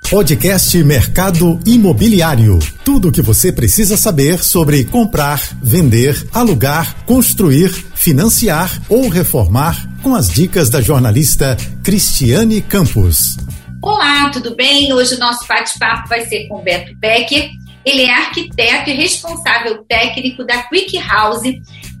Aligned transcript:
Podcast 0.00 0.76
Mercado 0.82 1.58
Imobiliário. 1.66 2.58
Tudo 2.84 3.08
o 3.08 3.12
que 3.12 3.22
você 3.22 3.52
precisa 3.52 3.96
saber 3.96 4.42
sobre 4.42 4.84
comprar, 4.84 5.40
vender, 5.62 6.28
alugar, 6.32 7.04
construir, 7.04 7.70
financiar 7.94 8.82
ou 8.88 9.08
reformar 9.08 9.88
com 10.02 10.14
as 10.14 10.28
dicas 10.28 10.68
da 10.68 10.80
jornalista 10.80 11.56
Cristiane 11.82 12.60
Campos. 12.60 13.36
Olá, 13.82 14.30
tudo 14.30 14.54
bem? 14.54 14.92
Hoje 14.92 15.14
o 15.14 15.18
nosso 15.18 15.46
bate-papo 15.46 16.08
vai 16.08 16.26
ser 16.26 16.46
com 16.48 16.62
Beto 16.62 16.94
Becker. 16.98 17.50
Ele 17.84 18.02
é 18.02 18.14
arquiteto 18.14 18.90
e 18.90 18.94
responsável 18.94 19.84
técnico 19.88 20.44
da 20.44 20.62
Quick 20.64 20.98
House, 20.98 21.42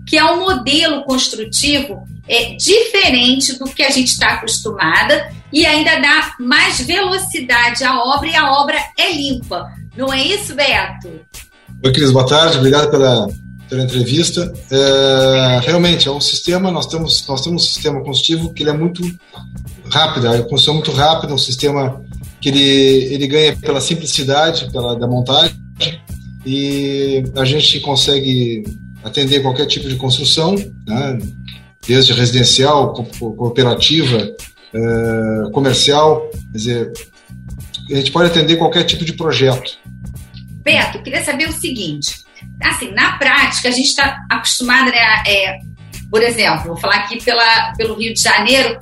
que 0.06 0.16
é 0.16 0.24
um 0.24 0.40
modelo 0.40 1.04
construtivo 1.04 2.02
é, 2.28 2.54
diferente 2.56 3.58
do 3.58 3.66
que 3.66 3.82
a 3.82 3.90
gente 3.90 4.08
está 4.08 4.34
acostumada 4.34 5.30
e 5.54 5.64
ainda 5.64 6.00
dá 6.00 6.34
mais 6.40 6.80
velocidade 6.80 7.84
à 7.84 7.96
obra 7.96 8.28
e 8.28 8.34
a 8.34 8.52
obra 8.60 8.76
é 8.98 9.12
limpa. 9.12 9.64
Não 9.96 10.12
é 10.12 10.20
isso, 10.20 10.52
Beto? 10.52 11.08
Oi, 11.84 11.92
Cris, 11.92 12.10
boa 12.10 12.26
tarde. 12.26 12.58
Obrigado 12.58 12.90
pela, 12.90 13.28
pela 13.68 13.84
entrevista. 13.84 14.52
É, 14.68 15.60
realmente, 15.62 16.08
é 16.08 16.10
um 16.10 16.20
sistema, 16.20 16.72
nós 16.72 16.86
temos, 16.86 17.24
nós 17.28 17.40
temos 17.40 17.62
um 17.62 17.66
sistema 17.66 18.02
construtivo 18.02 18.52
que 18.52 18.64
ele 18.64 18.70
é 18.70 18.76
muito 18.76 19.00
rápido, 19.92 20.28
a 20.28 20.42
construção 20.42 20.74
é 20.74 20.76
muito 20.78 20.90
rápida, 20.90 21.32
um 21.32 21.38
sistema 21.38 22.02
que 22.40 22.48
ele, 22.48 23.14
ele 23.14 23.26
ganha 23.28 23.56
pela 23.56 23.80
simplicidade 23.80 24.68
pela, 24.72 24.98
da 24.98 25.06
montagem 25.06 25.54
e 26.44 27.22
a 27.36 27.44
gente 27.44 27.78
consegue 27.78 28.64
atender 29.04 29.40
qualquer 29.40 29.66
tipo 29.66 29.88
de 29.88 29.94
construção, 29.94 30.56
né? 30.86 31.18
desde 31.86 32.12
residencial, 32.12 32.92
cooperativa, 33.18 34.34
eh, 34.74 35.50
comercial, 35.52 36.28
quer 36.50 36.58
dizer, 36.58 36.92
a 37.90 37.94
gente 37.94 38.10
pode 38.10 38.30
atender 38.30 38.56
qualquer 38.56 38.84
tipo 38.84 39.04
de 39.04 39.12
projeto. 39.12 39.78
Beto, 40.62 41.02
queria 41.02 41.22
saber 41.22 41.48
o 41.48 41.52
seguinte, 41.52 42.16
assim, 42.62 42.90
na 42.92 43.18
prática 43.18 43.68
a 43.68 43.72
gente 43.72 43.88
está 43.88 44.18
acostumado, 44.30 44.90
né, 44.90 45.22
é, 45.26 45.58
por 46.10 46.22
exemplo, 46.22 46.68
vou 46.68 46.76
falar 46.76 46.96
aqui 46.96 47.22
pela, 47.22 47.72
pelo 47.76 47.94
Rio 47.94 48.14
de 48.14 48.20
Janeiro, 48.20 48.78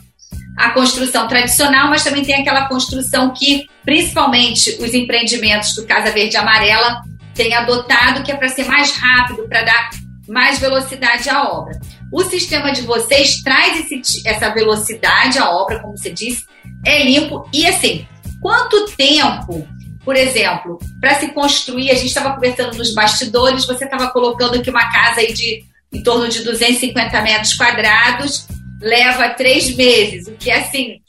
a 0.57 0.71
construção 0.71 1.27
tradicional, 1.27 1.89
mas 1.89 2.05
também 2.05 2.25
tem 2.25 2.37
aquela 2.37 2.69
construção 2.69 3.33
que, 3.33 3.67
principalmente, 3.85 4.79
os 4.81 4.95
empreendimentos 4.95 5.75
do 5.75 5.85
Casa 5.87 6.11
Verde 6.13 6.35
e 6.35 6.39
Amarela 6.39 7.03
têm 7.35 7.55
adotado, 7.55 8.23
que 8.23 8.31
é 8.31 8.37
para 8.37 8.49
ser 8.49 8.67
mais 8.67 8.95
rápido, 8.97 9.49
para 9.49 9.63
dar 9.63 9.91
mais 10.29 10.59
velocidade 10.59 11.29
à 11.29 11.43
obra. 11.51 11.79
O 12.13 12.23
sistema 12.25 12.73
de 12.73 12.83
vocês 12.83 13.41
traz 13.43 13.91
esse, 13.91 14.29
essa 14.29 14.51
velocidade 14.51 15.39
à 15.39 15.51
obra, 15.51 15.81
como 15.81 15.97
você 15.97 16.11
disse, 16.11 16.45
é 16.85 17.03
limpo. 17.03 17.49
E 17.53 17.67
assim, 17.67 18.07
quanto 18.41 18.85
tempo, 18.97 19.67
por 20.05 20.15
exemplo, 20.15 20.79
para 21.01 21.15
se 21.15 21.29
construir, 21.29 21.91
a 21.91 21.95
gente 21.95 22.09
estava 22.09 22.35
conversando 22.35 22.77
nos 22.77 22.95
bastidores, 22.95 23.65
você 23.65 23.85
estava 23.85 24.11
colocando 24.11 24.57
aqui 24.57 24.69
uma 24.69 24.93
casa 24.93 25.21
aí 25.21 25.33
de 25.33 25.65
em 25.93 26.03
torno 26.03 26.29
de 26.29 26.43
250 26.43 27.23
metros 27.23 27.55
quadrados, 27.55 28.47
leva 28.81 29.31
três 29.31 29.75
meses, 29.77 30.27
o 30.27 30.33
que 30.33 30.51
é 30.51 30.61
assim, 30.61 31.01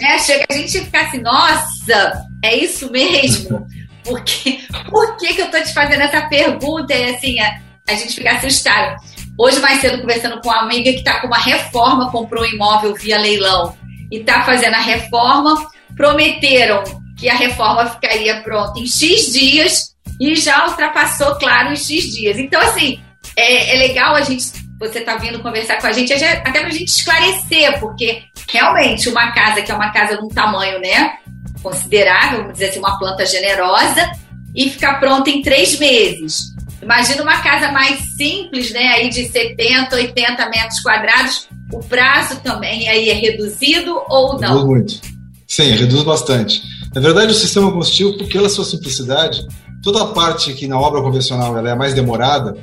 né, 0.00 0.18
chega 0.20 0.44
a 0.48 0.54
gente 0.54 0.80
ficar 0.80 1.06
assim, 1.06 1.20
nossa, 1.20 2.24
é 2.44 2.56
isso 2.56 2.90
mesmo? 2.90 3.66
Porque, 4.04 4.60
por 4.88 5.16
que, 5.18 5.34
que 5.34 5.40
eu 5.42 5.46
estou 5.46 5.62
te 5.62 5.74
fazendo 5.74 6.00
essa 6.00 6.22
pergunta? 6.28 6.94
É 6.94 7.14
assim, 7.14 7.38
a, 7.40 7.60
a 7.88 7.94
gente 7.94 8.14
fica 8.14 8.30
assustado. 8.32 8.96
Hoje, 9.38 9.60
mais 9.60 9.80
cedo, 9.80 10.00
conversando 10.00 10.40
com 10.40 10.48
uma 10.48 10.62
amiga 10.62 10.90
que 10.90 10.98
está 10.98 11.20
com 11.20 11.28
uma 11.28 11.38
reforma, 11.38 12.10
comprou 12.10 12.42
um 12.42 12.46
imóvel 12.46 12.92
via 12.94 13.16
leilão 13.16 13.72
e 14.10 14.18
está 14.18 14.42
fazendo 14.42 14.74
a 14.74 14.80
reforma. 14.80 15.54
Prometeram 15.96 16.82
que 17.16 17.28
a 17.28 17.36
reforma 17.36 17.86
ficaria 17.86 18.42
pronta 18.42 18.80
em 18.80 18.86
X 18.86 19.32
dias 19.32 19.94
e 20.20 20.34
já 20.34 20.66
ultrapassou, 20.66 21.36
claro, 21.36 21.72
os 21.72 21.86
X 21.86 22.16
dias. 22.16 22.36
Então, 22.36 22.60
assim, 22.60 23.00
é, 23.36 23.76
é 23.76 23.78
legal 23.86 24.16
a 24.16 24.22
gente, 24.22 24.44
você 24.78 25.02
tá 25.02 25.16
vindo 25.16 25.40
conversar 25.40 25.80
com 25.80 25.86
a 25.86 25.92
gente, 25.92 26.12
até 26.12 26.58
para 26.58 26.66
a 26.66 26.70
gente 26.70 26.88
esclarecer, 26.88 27.78
porque 27.78 28.24
realmente 28.50 29.08
uma 29.08 29.30
casa 29.32 29.62
que 29.62 29.70
é 29.70 29.74
uma 29.74 29.92
casa 29.92 30.16
de 30.16 30.24
um 30.24 30.28
tamanho, 30.28 30.80
né, 30.80 31.16
considerável, 31.62 32.40
vamos 32.40 32.54
dizer 32.54 32.70
assim, 32.70 32.80
uma 32.80 32.98
planta 32.98 33.24
generosa, 33.24 34.10
e 34.54 34.68
ficar 34.68 34.98
pronta 34.98 35.30
em 35.30 35.42
três 35.42 35.78
meses. 35.78 36.57
Imagina 36.82 37.22
uma 37.22 37.40
casa 37.42 37.72
mais 37.72 38.00
simples, 38.16 38.72
né, 38.72 38.88
aí 38.88 39.08
de 39.08 39.26
70, 39.28 39.96
80 39.96 40.48
metros 40.48 40.80
quadrados, 40.80 41.48
o 41.72 41.80
prazo 41.80 42.40
também 42.40 42.88
aí 42.88 43.10
é 43.10 43.14
reduzido 43.14 44.00
ou 44.08 44.40
não? 44.40 44.48
Reduz 44.48 44.64
muito. 44.64 45.00
Sim, 45.46 45.70
reduz 45.72 46.02
bastante. 46.04 46.62
Na 46.94 47.00
verdade, 47.00 47.32
o 47.32 47.34
sistema 47.34 47.70
combustível, 47.70 48.16
por 48.16 48.28
pela 48.28 48.48
sua 48.48 48.64
simplicidade, 48.64 49.40
toda 49.82 50.02
a 50.02 50.06
parte 50.06 50.52
que 50.54 50.66
na 50.66 50.78
obra 50.80 51.02
convencional 51.02 51.56
ela 51.56 51.70
é 51.70 51.74
mais 51.74 51.94
demorada 51.94 52.56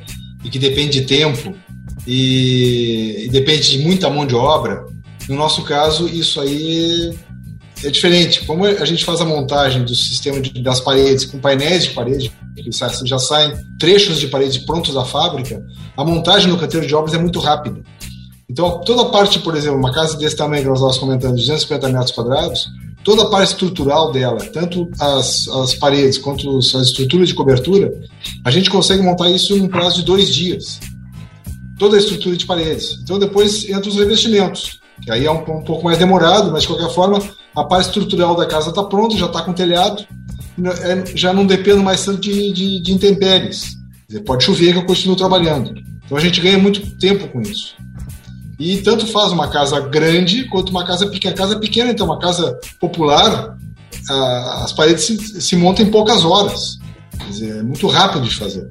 e 0.44 0.50
que 0.50 0.60
depende 0.60 1.02
de 1.02 1.06
tempo 1.06 1.54
e, 2.08 3.26
e 3.26 3.30
depende 3.30 3.72
de 3.72 3.80
muita 3.80 4.10
mão 4.10 4.26
de 4.26 4.36
obra, 4.36 4.86
no 5.28 5.36
nosso 5.36 5.64
caso, 5.64 6.08
isso 6.08 6.40
aí 6.40 7.14
é 7.86 7.92
diferente. 7.92 8.46
Como 8.46 8.66
a 8.66 8.86
gente 8.86 9.06
faz 9.06 9.22
a 9.22 9.26
montagem 9.26 9.84
do 9.84 9.96
sistema 9.96 10.42
de, 10.42 10.62
das 10.62 10.80
paredes 10.80 11.26
com 11.26 11.40
painéis 11.40 11.86
de 11.86 11.90
parede, 11.92 12.32
que 12.56 12.70
já 13.06 13.20
saem 13.20 13.54
trechos 13.80 14.20
de 14.20 14.28
parede 14.28 14.62
prontos 14.62 14.94
da 14.94 15.06
fábrica, 15.06 15.62
a 15.96 16.04
montagem 16.04 16.50
no 16.50 16.58
canteiro 16.58 16.86
de 16.86 16.96
obras 16.96 17.14
é 17.14 17.18
muito 17.18 17.40
rápida. 17.40 17.82
Então, 18.50 18.80
toda 18.82 19.04
a 19.04 19.06
parte, 19.06 19.40
por 19.40 19.56
exemplo, 19.56 19.78
uma 19.78 19.92
casa 19.92 20.18
desse 20.18 20.36
tamanho 20.36 20.64
que 20.64 20.70
nós 20.70 20.78
estávamos 20.78 20.98
comentando, 21.00 21.36
250 21.36 21.90
metros 21.90 22.12
quadrados, 22.12 22.68
toda 23.04 23.24
a 23.24 23.30
parte 23.30 23.50
estrutural 23.50 24.12
dela, 24.12 24.38
tanto 24.54 24.90
as, 25.00 25.48
as 25.48 25.74
paredes 25.76 26.18
quanto 26.18 26.58
as 26.60 26.74
estruturas 26.74 27.30
de 27.30 27.34
cobertura, 27.34 27.92
a 28.44 28.52
gente 28.52 28.70
consegue 28.70 29.02
montar 29.02 29.30
isso 29.30 29.56
num 29.56 29.68
prazo 29.68 29.98
de 29.98 30.06
dois 30.06 30.34
dias. 30.34 30.80
Toda 31.78 31.96
a 31.96 32.00
estrutura 32.00 32.38
de 32.38 32.46
paredes. 32.46 33.00
Então, 33.04 33.20
depois 33.20 33.68
entra 33.68 33.90
os 33.90 33.98
revestimentos, 33.98 34.80
que 35.04 35.12
aí 35.12 35.26
é 35.26 35.32
um, 35.32 35.40
um 35.40 35.64
pouco 35.64 35.84
mais 35.84 35.98
demorado, 35.98 36.52
mas 36.52 36.62
de 36.62 36.68
qualquer 36.68 36.90
forma, 36.94 37.20
a 37.56 37.64
parte 37.64 37.88
estrutural 37.88 38.36
da 38.36 38.46
casa 38.46 38.70
está 38.70 38.84
pronta, 38.84 39.18
já 39.18 39.28
está 39.28 39.42
com 39.42 39.54
telhado, 39.54 40.06
é, 40.84 41.16
já 41.16 41.34
não 41.34 41.46
dependo 41.46 41.84
mais 41.84 42.04
tanto 42.04 42.22
de, 42.22 42.52
de, 42.52 42.82
de 42.82 42.92
intempéries. 42.92 43.76
Pode 44.26 44.44
chover 44.44 44.74
que 44.74 44.80
eu 44.80 44.86
continuo 44.86 45.16
trabalhando. 45.16 45.74
Então 46.06 46.18
a 46.18 46.22
gente 46.22 46.40
ganha 46.40 46.58
muito 46.58 46.98
tempo 46.98 47.28
com 47.30 47.42
isso. 47.42 47.76
E 48.60 48.78
tanto 48.78 49.08
faz 49.08 49.32
uma 49.32 49.50
casa 49.50 49.80
grande 49.82 50.46
quanto 50.46 50.70
uma 50.70 50.86
casa 50.86 51.08
pequena. 51.08 51.34
A 51.34 51.38
casa 51.38 51.60
pequena, 51.60 51.92
então, 51.92 52.06
uma 52.06 52.20
casa 52.20 52.58
popular, 52.80 53.58
as 54.64 54.72
paredes 54.72 55.06
se, 55.06 55.42
se 55.42 55.56
montam 55.56 55.86
em 55.86 55.92
poucas 55.92 56.24
horas. 56.24 56.78
Quer 57.18 57.30
dizer, 57.30 57.58
é 57.58 57.64
muito 57.64 57.88
rápido 57.88 58.26
de 58.26 58.36
fazer. 58.36 58.70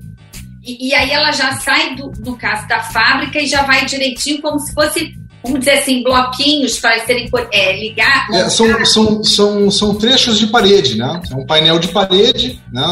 E, 0.62 0.88
e 0.88 0.94
aí 0.94 1.10
ela 1.10 1.32
já 1.32 1.56
sai, 1.56 1.96
do, 1.96 2.10
no 2.24 2.36
caso 2.36 2.66
da 2.66 2.80
fábrica, 2.80 3.38
e 3.38 3.46
já 3.46 3.64
vai 3.64 3.84
direitinho, 3.84 4.40
como 4.40 4.58
se 4.58 4.72
fosse 4.72 5.14
vamos 5.44 5.60
dizer 5.60 5.72
assim, 5.72 6.02
bloquinhos 6.02 6.78
para 6.78 7.04
serem 7.04 7.30
é, 7.52 7.78
ligar. 7.78 8.26
É, 8.32 8.48
são, 8.48 8.84
são, 8.84 9.22
são, 9.22 9.70
são 9.70 9.94
trechos 9.94 10.38
de 10.38 10.46
parede, 10.46 10.96
né? 10.96 11.20
É 11.30 11.34
um 11.34 11.46
painel 11.46 11.78
de 11.78 11.88
parede, 11.88 12.60
né? 12.72 12.82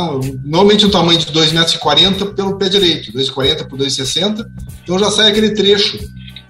normalmente 0.45 0.85
o 0.85 0.91
tamanho 0.91 1.19
de 1.19 1.27
2,40 1.27 1.99
m 1.99 2.35
pelo 2.35 2.59
pé 2.59 2.69
direito, 2.69 3.11
2,40 3.13 3.69
por 3.69 3.79
2,60. 3.79 4.45
Então 4.83 4.99
já 4.99 5.11
sai 5.11 5.31
aquele 5.31 5.55
trecho. 5.55 5.99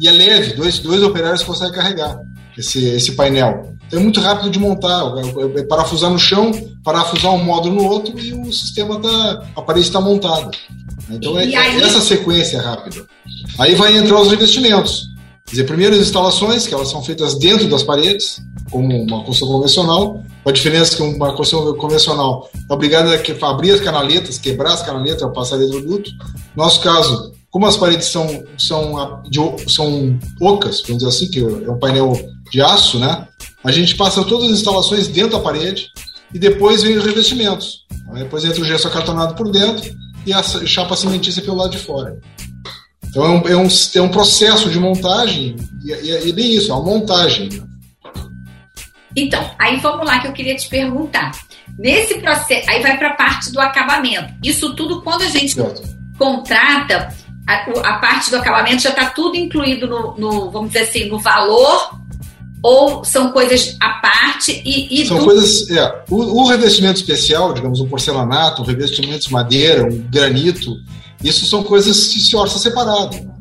E 0.00 0.08
é 0.08 0.10
leve, 0.10 0.54
dois, 0.54 0.80
dois 0.80 1.00
operários 1.02 1.44
conseguem 1.44 1.74
carregar 1.74 2.18
esse, 2.58 2.84
esse 2.84 3.12
painel. 3.12 3.72
Então 3.86 4.00
é 4.00 4.02
muito 4.02 4.20
rápido 4.20 4.50
de 4.50 4.58
montar, 4.58 5.04
é, 5.18 5.60
é 5.60 5.62
parafusar 5.64 6.10
no 6.10 6.18
chão, 6.18 6.50
parafusar 6.82 7.32
um 7.32 7.44
módulo 7.44 7.76
no 7.76 7.84
outro 7.84 8.18
e 8.18 8.32
o 8.32 8.52
sistema 8.52 9.00
tá, 9.00 9.44
a 9.54 9.62
parede 9.62 9.86
está 9.86 10.00
montada. 10.00 10.50
Então 11.08 11.38
é, 11.38 11.44
aí... 11.44 11.80
essa 11.80 12.00
sequência 12.00 12.56
é 12.56 12.60
rápida. 12.60 13.06
Aí 13.58 13.74
vai 13.76 13.96
entrar 13.96 14.20
os 14.20 14.30
revestimentos. 14.30 15.11
Dizer, 15.52 15.64
primeiro 15.64 15.94
as 15.94 16.00
instalações, 16.00 16.66
que 16.66 16.72
elas 16.72 16.88
são 16.88 17.04
feitas 17.04 17.38
dentro 17.38 17.68
das 17.68 17.82
paredes, 17.82 18.40
como 18.70 18.88
uma 19.02 19.22
construção 19.22 19.48
convencional. 19.48 20.22
A 20.46 20.50
diferença 20.50 20.94
é 20.94 20.96
que 20.96 21.02
uma 21.02 21.34
construção 21.34 21.74
convencional 21.76 22.48
é 22.54 22.72
obrigada 22.72 23.10
a 23.10 23.50
abrir 23.50 23.72
as 23.72 23.80
canaletas, 23.80 24.38
quebrar 24.38 24.72
as 24.72 24.82
canaletas 24.82 25.22
ao 25.22 25.30
passar 25.30 25.58
dentro 25.58 25.78
do 25.82 25.86
duto. 25.86 26.10
No 26.56 26.64
nosso 26.64 26.80
caso, 26.80 27.34
como 27.50 27.66
as 27.66 27.76
paredes 27.76 28.06
são, 28.06 28.42
são, 28.56 29.22
de, 29.28 29.38
são 29.70 30.18
ocas, 30.40 30.80
vamos 30.80 31.02
dizer 31.02 31.08
assim, 31.08 31.30
que 31.30 31.40
é 31.40 31.70
um 31.70 31.78
painel 31.78 32.18
de 32.50 32.62
aço, 32.62 32.98
né? 32.98 33.28
A 33.62 33.70
gente 33.70 33.94
passa 33.94 34.24
todas 34.24 34.46
as 34.46 34.58
instalações 34.58 35.06
dentro 35.06 35.32
da 35.32 35.40
parede 35.40 35.90
e 36.32 36.38
depois 36.38 36.82
vem 36.82 36.96
os 36.96 37.04
revestimentos. 37.04 37.84
Depois 38.14 38.42
entra 38.46 38.62
o 38.62 38.64
gesso 38.64 38.88
acartonado 38.88 39.34
por 39.34 39.50
dentro 39.50 39.94
e 40.24 40.32
a 40.32 40.42
chapa 40.42 40.96
cimentícia 40.96 41.42
pelo 41.42 41.58
lado 41.58 41.72
de 41.72 41.78
fora. 41.78 42.18
Então 43.12 43.24
é 43.26 43.28
um, 43.28 43.48
é 43.48 43.56
um, 43.56 43.68
é 43.94 44.00
um 44.00 44.08
processo 44.08 44.70
de 44.70 44.80
montagem 44.80 45.54
e, 45.84 45.92
e, 45.92 46.28
e 46.28 46.32
bem 46.32 46.56
isso, 46.56 46.72
é 46.72 46.74
uma 46.74 46.82
montagem. 46.82 47.50
Então, 49.14 49.50
aí 49.58 49.76
vamos 49.76 50.06
lá 50.06 50.18
que 50.18 50.28
eu 50.28 50.32
queria 50.32 50.56
te 50.56 50.66
perguntar. 50.66 51.30
Nesse 51.78 52.14
processo, 52.20 52.70
aí 52.70 52.80
vai 52.80 52.96
para 52.96 53.10
a 53.10 53.14
parte 53.14 53.52
do 53.52 53.60
acabamento. 53.60 54.32
Isso 54.42 54.74
tudo 54.74 55.02
quando 55.02 55.22
a 55.22 55.28
gente 55.28 55.52
certo. 55.52 55.82
contrata, 56.18 57.14
a, 57.46 57.54
a, 57.54 57.98
parte 57.98 58.30
do 58.30 58.36
acabamento 58.36 58.82
já 58.82 58.90
está 58.90 59.10
tudo 59.10 59.36
incluído 59.36 59.86
no, 59.86 60.16
no, 60.16 60.50
vamos 60.50 60.72
dizer 60.72 60.84
assim, 60.84 61.04
no 61.10 61.18
valor 61.18 62.00
ou 62.62 63.04
são 63.04 63.30
coisas 63.32 63.76
à 63.78 63.94
parte 63.94 64.62
e, 64.64 65.02
e 65.02 65.06
são 65.06 65.18
coisas 65.18 65.68
é, 65.68 66.04
o, 66.08 66.42
o, 66.42 66.46
revestimento 66.46 67.00
especial 67.00 67.52
digamos 67.52 67.80
um 67.80 67.88
porcelanato 67.88 68.62
um 68.62 68.64
revestimento 68.64 69.26
de 69.26 69.32
madeira 69.32 69.84
um 69.84 69.98
granito 70.08 70.76
isso 71.22 71.46
são 71.46 71.62
coisas 71.62 72.08
que 72.08 72.20
se 72.20 72.34
orçam 72.36 72.58
separado 72.58 73.16
né? 73.16 73.32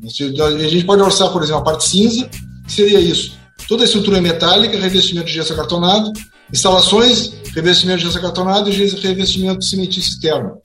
a 0.45 0.68
gente 0.68 0.86
pode 0.86 1.01
orçar 1.01 1.31
por 1.31 1.44
exemplo 1.44 1.62
a 1.62 1.63
parte 1.63 1.88
cinza 1.88 2.30
que 2.66 2.72
seria 2.72 3.00
isso 3.00 3.33
toda 3.68 3.83
a 3.83 3.86
estrutura 3.86 4.22
metálica 4.22 4.78
revestimento 4.78 5.28
de 5.28 5.33
gesso 5.33 5.54
acartonado 5.54 6.12
instalações 6.51 7.33
revestimento 7.54 8.00
de 8.00 8.06
gesso 8.06 8.18
acartonado 8.18 8.69
e 8.69 8.74
revestimento 8.74 9.63
cimentício 9.63 10.12
externo 10.12 10.57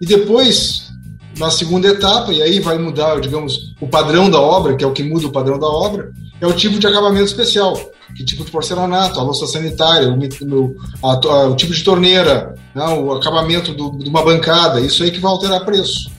e 0.00 0.06
depois 0.06 0.90
na 1.38 1.50
segunda 1.50 1.88
etapa 1.88 2.32
e 2.32 2.42
aí 2.42 2.60
vai 2.60 2.78
mudar 2.78 3.20
digamos 3.20 3.74
o 3.80 3.88
padrão 3.88 4.30
da 4.30 4.40
obra 4.40 4.76
que 4.76 4.84
é 4.84 4.86
o 4.86 4.92
que 4.92 5.02
muda 5.02 5.26
o 5.26 5.32
padrão 5.32 5.58
da 5.58 5.68
obra 5.68 6.10
é 6.40 6.46
o 6.46 6.52
tipo 6.54 6.78
de 6.78 6.86
acabamento 6.86 7.26
especial. 7.26 7.78
Que 8.16 8.24
tipo 8.24 8.44
de 8.44 8.50
porcelanato, 8.50 9.20
a 9.20 9.22
louça 9.22 9.46
sanitária, 9.46 10.08
o, 10.08 10.76
a, 11.06 11.12
a, 11.12 11.48
o 11.48 11.54
tipo 11.54 11.72
de 11.72 11.84
torneira, 11.84 12.54
né, 12.74 12.84
o 12.86 13.12
acabamento 13.12 13.74
de 13.74 14.08
uma 14.08 14.24
bancada, 14.24 14.80
isso 14.80 15.04
aí 15.04 15.10
que 15.10 15.20
vai 15.20 15.30
alterar 15.30 15.64
preço. 15.64 16.10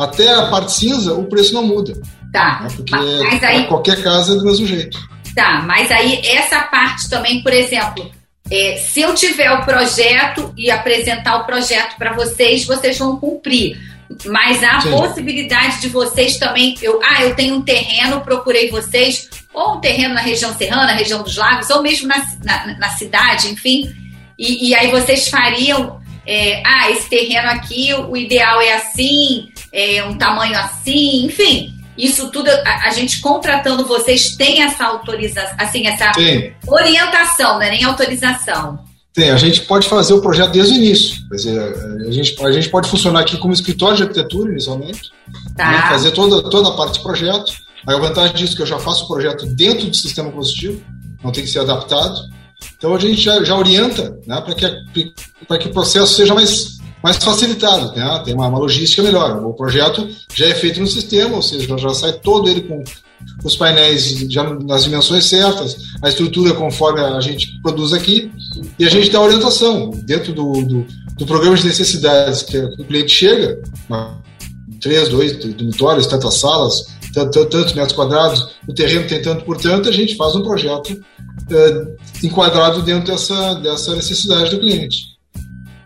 Até 0.00 0.32
a 0.32 0.46
parte 0.46 0.72
cinza, 0.72 1.14
o 1.14 1.24
preço 1.24 1.54
não 1.54 1.66
muda. 1.66 1.92
Tá. 2.32 2.60
Né, 2.62 2.68
porque 2.74 2.94
mas 2.94 3.42
aí, 3.42 3.66
qualquer 3.66 4.02
casa 4.02 4.32
é 4.32 4.36
do 4.36 4.44
mesmo 4.44 4.66
jeito. 4.66 4.98
Tá, 5.34 5.62
mas 5.66 5.90
aí 5.90 6.20
essa 6.26 6.62
parte 6.62 7.08
também, 7.08 7.42
por 7.42 7.52
exemplo, 7.52 8.10
é, 8.50 8.76
se 8.76 9.00
eu 9.00 9.14
tiver 9.14 9.50
o 9.52 9.64
projeto 9.64 10.52
e 10.56 10.70
apresentar 10.70 11.36
o 11.36 11.44
projeto 11.44 11.96
para 11.96 12.14
vocês, 12.14 12.64
vocês 12.64 12.98
vão 12.98 13.16
cumprir. 13.16 13.78
Mas 14.26 14.62
há 14.64 14.78
a 14.78 14.82
possibilidade 14.82 15.80
de 15.80 15.88
vocês 15.88 16.36
também. 16.36 16.74
Eu, 16.82 17.00
ah, 17.02 17.22
eu 17.22 17.36
tenho 17.36 17.54
um 17.54 17.62
terreno, 17.62 18.22
procurei 18.22 18.68
vocês, 18.68 19.28
ou 19.54 19.76
um 19.76 19.80
terreno 19.80 20.14
na 20.14 20.20
região 20.20 20.52
serrana, 20.52 20.92
região 20.92 21.22
dos 21.22 21.36
lagos, 21.36 21.70
ou 21.70 21.80
mesmo 21.80 22.08
na, 22.08 22.16
na, 22.42 22.78
na 22.78 22.88
cidade, 22.90 23.48
enfim. 23.48 23.88
E, 24.36 24.70
e, 24.70 24.74
aí 24.74 24.90
vocês 24.90 25.28
fariam. 25.28 26.00
É, 26.26 26.62
ah, 26.64 26.90
esse 26.90 27.08
terreno 27.08 27.48
aqui, 27.50 27.94
o 27.94 28.16
ideal 28.16 28.60
é 28.60 28.74
assim, 28.74 29.48
é 29.72 30.04
um 30.04 30.16
tamanho 30.16 30.58
assim, 30.58 31.26
enfim. 31.26 31.74
Isso 31.96 32.30
tudo, 32.30 32.48
a, 32.48 32.88
a 32.88 32.90
gente 32.90 33.20
contratando 33.20 33.86
vocês 33.86 34.34
tem 34.36 34.62
essa 34.62 34.84
autorização, 34.84 35.54
assim, 35.58 35.86
essa 35.86 36.12
Sim. 36.14 36.52
orientação, 36.66 37.54
não 37.54 37.62
é 37.62 37.70
nem 37.70 37.84
autorização. 37.84 38.78
Tem, 39.12 39.30
a 39.30 39.36
gente 39.36 39.62
pode 39.62 39.88
fazer 39.88 40.14
o 40.14 40.20
projeto 40.20 40.52
desde 40.52 40.72
o 40.72 40.76
início. 40.76 41.16
Quer 41.28 41.34
dizer, 41.34 41.58
a 42.06 42.10
gente, 42.10 42.46
a 42.46 42.52
gente 42.52 42.68
pode 42.68 42.88
funcionar 42.88 43.20
aqui 43.20 43.36
como 43.36 43.52
escritório 43.52 43.96
de 43.96 44.02
arquitetura 44.04 44.52
inicialmente, 44.52 45.10
tá. 45.56 45.70
né, 45.70 45.82
fazer 45.88 46.12
toda, 46.12 46.48
toda 46.48 46.68
a 46.68 46.72
parte 46.72 46.94
de 46.94 47.02
projeto. 47.02 47.52
Aí 47.86 47.94
a 47.94 47.98
vantagem 47.98 48.36
disso 48.36 48.52
é 48.52 48.56
que 48.56 48.62
eu 48.62 48.66
já 48.66 48.78
faço 48.78 49.04
o 49.04 49.08
projeto 49.08 49.46
dentro 49.46 49.88
do 49.88 49.96
sistema 49.96 50.30
positivo, 50.30 50.80
não 51.24 51.32
tem 51.32 51.42
que 51.42 51.50
ser 51.50 51.58
adaptado. 51.60 52.20
Então 52.76 52.94
a 52.94 52.98
gente 52.98 53.20
já, 53.20 53.42
já 53.42 53.56
orienta 53.56 54.16
né, 54.26 54.40
para 54.40 54.54
que, 54.54 55.12
que 55.58 55.68
o 55.68 55.72
processo 55.72 56.14
seja 56.14 56.34
mais, 56.34 56.78
mais 57.02 57.16
facilitado, 57.16 57.94
né? 57.96 58.22
tem 58.24 58.34
uma, 58.34 58.48
uma, 58.48 58.58
logística 58.58 59.02
melhor. 59.02 59.44
O 59.44 59.54
projeto 59.54 60.08
já 60.34 60.46
é 60.46 60.54
feito 60.54 60.80
no 60.80 60.86
sistema, 60.86 61.36
ou 61.36 61.42
seja, 61.42 61.78
já 61.78 61.94
sai 61.94 62.12
todo 62.14 62.48
ele 62.48 62.62
com 62.62 62.82
os 63.44 63.56
painéis 63.56 64.18
já 64.30 64.42
nas 64.42 64.84
dimensões 64.84 65.26
certas, 65.26 65.76
a 66.02 66.08
estrutura 66.08 66.54
conforme 66.54 67.00
a 67.00 67.20
gente 67.20 67.60
produz 67.62 67.92
aqui, 67.92 68.30
e 68.78 68.84
a 68.84 68.90
gente 68.90 69.10
dá 69.10 69.20
orientação 69.20 69.90
dentro 70.04 70.32
do, 70.32 70.52
do, 70.64 70.86
do 71.16 71.26
programa 71.26 71.56
de 71.56 71.66
necessidades 71.66 72.42
que 72.42 72.58
o 72.58 72.84
cliente 72.84 73.12
chega, 73.12 73.60
três, 74.80 75.08
dois 75.08 75.36
dormitórios, 75.36 76.06
tantas 76.06 76.34
salas, 76.34 76.86
tantos 77.12 77.72
metros 77.72 77.92
quadrados, 77.92 78.56
o 78.66 78.72
terreno 78.72 79.06
tem 79.06 79.20
tanto 79.20 79.44
por 79.44 79.56
tanto, 79.56 79.88
a 79.88 79.92
gente 79.92 80.16
faz 80.16 80.34
um 80.34 80.42
projeto 80.42 80.98
é, 81.50 82.26
enquadrado 82.26 82.82
dentro 82.82 83.10
dessa, 83.10 83.54
dessa 83.54 83.94
necessidade 83.96 84.50
do 84.50 84.60
cliente. 84.60 85.09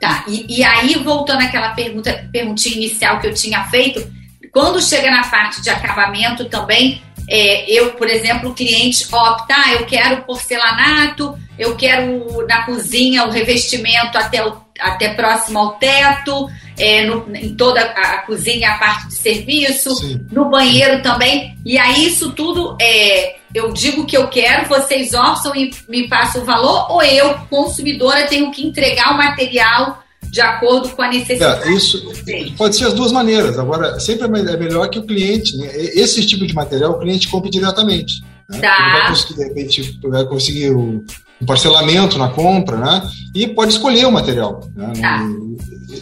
Tá, 0.08 0.24
e, 0.28 0.58
e 0.58 0.64
aí 0.64 0.94
voltando 0.96 1.42
àquela 1.42 1.70
pergunta, 1.70 2.28
perguntinha 2.30 2.76
inicial 2.76 3.20
que 3.20 3.26
eu 3.26 3.34
tinha 3.34 3.64
feito, 3.64 4.06
quando 4.52 4.80
chega 4.80 5.10
na 5.10 5.24
parte 5.24 5.60
de 5.62 5.70
acabamento 5.70 6.44
também, 6.44 7.02
é, 7.28 7.70
eu, 7.70 7.92
por 7.92 8.08
exemplo, 8.08 8.50
o 8.50 8.54
cliente 8.54 9.06
opta, 9.12 9.54
ah, 9.54 9.72
eu 9.72 9.86
quero 9.86 10.22
porcelanato, 10.22 11.36
eu 11.58 11.74
quero 11.74 12.46
na 12.46 12.62
cozinha 12.64 13.24
o 13.24 13.30
revestimento 13.30 14.18
até, 14.18 14.46
o, 14.46 14.56
até 14.78 15.14
próximo 15.14 15.58
ao 15.58 15.72
teto, 15.72 16.48
é, 16.78 17.04
no, 17.06 17.34
em 17.34 17.54
toda 17.54 17.80
a, 17.80 18.14
a, 18.14 18.18
cozinha 18.18 18.70
a 18.70 18.78
parte 18.78 19.08
de 19.08 19.14
serviço, 19.14 19.94
Sim. 19.96 20.26
no 20.30 20.50
banheiro 20.50 21.02
também. 21.02 21.56
E 21.64 21.78
aí 21.78 22.06
isso 22.06 22.32
tudo 22.32 22.76
é, 22.80 23.36
eu 23.54 23.72
digo 23.72 24.04
que 24.04 24.16
eu 24.16 24.26
quero, 24.28 24.68
vocês 24.68 25.14
orçam 25.14 25.54
e 25.54 25.70
me 25.88 26.08
passam 26.08 26.42
o 26.42 26.44
valor, 26.44 26.90
ou 26.90 27.02
eu, 27.02 27.34
consumidora, 27.48 28.26
tenho 28.26 28.50
que 28.50 28.66
entregar 28.66 29.14
o 29.14 29.16
material 29.16 30.02
de 30.22 30.40
acordo 30.40 30.88
com 30.88 31.02
a 31.02 31.08
necessidade. 31.08 31.68
É, 31.68 31.72
isso 31.72 32.12
pode 32.58 32.74
ser 32.74 32.86
as 32.86 32.92
duas 32.92 33.12
maneiras. 33.12 33.56
Agora, 33.56 34.00
sempre 34.00 34.24
é, 34.24 34.52
é 34.54 34.56
melhor 34.56 34.88
que 34.88 34.98
o 34.98 35.06
cliente, 35.06 35.56
né? 35.56 35.70
esse 35.72 36.26
tipo 36.26 36.44
de 36.44 36.52
material, 36.52 36.92
o 36.92 36.98
cliente 36.98 37.28
compre 37.28 37.48
diretamente. 37.48 38.20
Né? 38.50 38.58
Tá. 38.58 38.76
Ele 38.80 38.98
vai 38.98 39.08
conseguir, 39.08 39.34
de 39.34 39.44
repente, 39.44 40.00
vai 40.02 40.24
conseguir 40.26 40.70
o, 40.70 41.04
um 41.40 41.46
parcelamento 41.46 42.18
na 42.18 42.28
compra, 42.28 42.76
né? 42.76 43.02
E 43.32 43.46
pode 43.46 43.72
escolher 43.72 44.06
o 44.06 44.12
material. 44.12 44.68
Né? 44.74 44.92
Tá. 45.00 45.24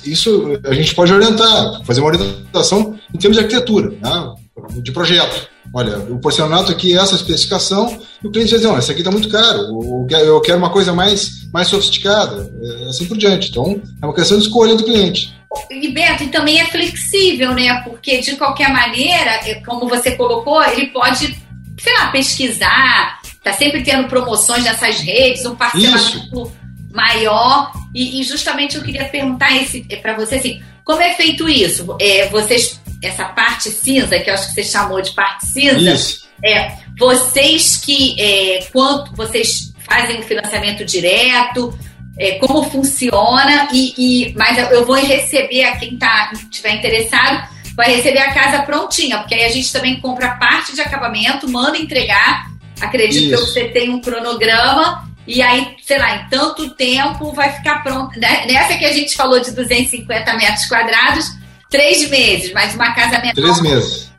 Isso 0.04 0.58
a 0.64 0.72
gente 0.72 0.94
pode 0.94 1.12
orientar, 1.12 1.84
fazer 1.84 2.00
uma 2.00 2.08
orientação 2.08 2.98
em 3.14 3.18
termos 3.18 3.36
de 3.36 3.44
arquitetura, 3.44 3.90
né? 4.00 4.34
de 4.80 4.92
projeto. 4.92 5.51
Olha, 5.74 5.98
o 5.98 6.18
porcelanato 6.18 6.70
aqui 6.70 6.92
é 6.92 7.00
essa 7.00 7.14
especificação, 7.14 7.98
e 8.22 8.26
o 8.26 8.30
cliente 8.30 8.50
diz, 8.50 8.62
não, 8.62 8.78
esse 8.78 8.90
aqui 8.90 9.00
está 9.00 9.10
muito 9.10 9.28
caro, 9.30 10.06
eu 10.10 10.40
quero 10.42 10.58
uma 10.58 10.68
coisa 10.68 10.92
mais, 10.92 11.50
mais 11.50 11.68
sofisticada, 11.68 12.50
é, 12.62 12.88
assim 12.88 13.06
por 13.06 13.16
diante. 13.16 13.48
Então, 13.48 13.80
é 14.00 14.04
uma 14.04 14.14
questão 14.14 14.36
de 14.36 14.44
escolha 14.44 14.74
do 14.74 14.84
cliente. 14.84 15.34
E 15.70 15.88
Beto, 15.88 16.24
e 16.24 16.28
também 16.28 16.60
é 16.60 16.66
flexível, 16.66 17.54
né? 17.54 17.82
Porque 17.82 18.18
de 18.18 18.36
qualquer 18.36 18.70
maneira, 18.70 19.30
é, 19.46 19.54
como 19.64 19.88
você 19.88 20.12
colocou, 20.12 20.62
ele 20.62 20.86
pode, 20.88 21.36
sei 21.78 21.94
lá, 21.94 22.10
pesquisar, 22.10 23.20
tá 23.42 23.52
sempre 23.54 23.82
tendo 23.82 24.08
promoções 24.08 24.64
nessas 24.64 25.00
redes, 25.00 25.44
um 25.46 25.54
parcelamento 25.54 26.42
Isso. 26.42 26.52
maior. 26.92 27.72
E, 27.94 28.20
e, 28.20 28.22
justamente 28.22 28.76
eu 28.76 28.82
queria 28.82 29.04
perguntar 29.06 29.50
é, 29.54 29.96
para 29.96 30.14
você 30.14 30.36
assim, 30.36 30.62
como 30.84 31.00
é 31.00 31.14
feito 31.14 31.48
isso? 31.48 31.96
É, 32.00 32.28
vocês 32.28 32.80
essa 33.02 33.24
parte 33.24 33.70
cinza, 33.70 34.18
que 34.18 34.30
eu 34.30 34.34
acho 34.34 34.48
que 34.48 34.54
você 34.54 34.64
chamou 34.64 35.00
de 35.00 35.10
parte 35.12 35.46
cinza, 35.46 35.78
Isso. 35.78 36.28
é 36.44 36.76
vocês 36.98 37.78
que 37.78 38.20
é, 38.20 38.64
quanto 38.72 39.14
vocês 39.14 39.72
fazem 39.88 40.20
o 40.20 40.22
financiamento 40.22 40.84
direto, 40.84 41.76
é, 42.18 42.32
como 42.32 42.62
funciona 42.70 43.68
e, 43.72 43.94
e, 44.28 44.34
mas 44.34 44.58
eu 44.70 44.84
vou 44.84 44.96
receber 44.96 45.64
a 45.64 45.76
quem 45.76 45.96
tá 45.96 46.30
estiver 46.32 46.74
interessado 46.74 47.50
vai 47.74 47.94
receber 47.94 48.18
a 48.18 48.32
casa 48.32 48.62
prontinha, 48.62 49.18
porque 49.18 49.34
aí 49.34 49.44
a 49.44 49.50
gente 49.50 49.72
também 49.72 50.00
compra 50.00 50.36
parte 50.36 50.74
de 50.74 50.80
acabamento, 50.80 51.48
manda 51.48 51.78
entregar. 51.78 52.50
Acredito 52.80 53.32
Isso. 53.32 53.46
que 53.46 53.52
você 53.52 53.64
tem 53.68 53.90
um 53.90 54.00
cronograma 54.00 55.08
e 55.26 55.40
aí, 55.40 55.76
sei 55.82 55.98
lá, 55.98 56.16
em 56.16 56.28
tanto 56.28 56.70
tempo 56.70 57.32
vai 57.32 57.52
ficar 57.52 57.82
pronto. 57.82 58.18
Né, 58.18 58.46
nessa 58.46 58.76
que 58.76 58.84
a 58.84 58.92
gente 58.92 59.14
falou 59.14 59.40
de 59.40 59.52
250 59.52 60.34
metros 60.34 60.66
quadrados, 60.66 61.26
Três 61.72 62.10
meses, 62.10 62.52
mas 62.52 62.74
uma 62.74 62.94
casa 62.94 63.18
menor. 63.18 63.34
Três 63.34 63.60
meses. 63.62 64.12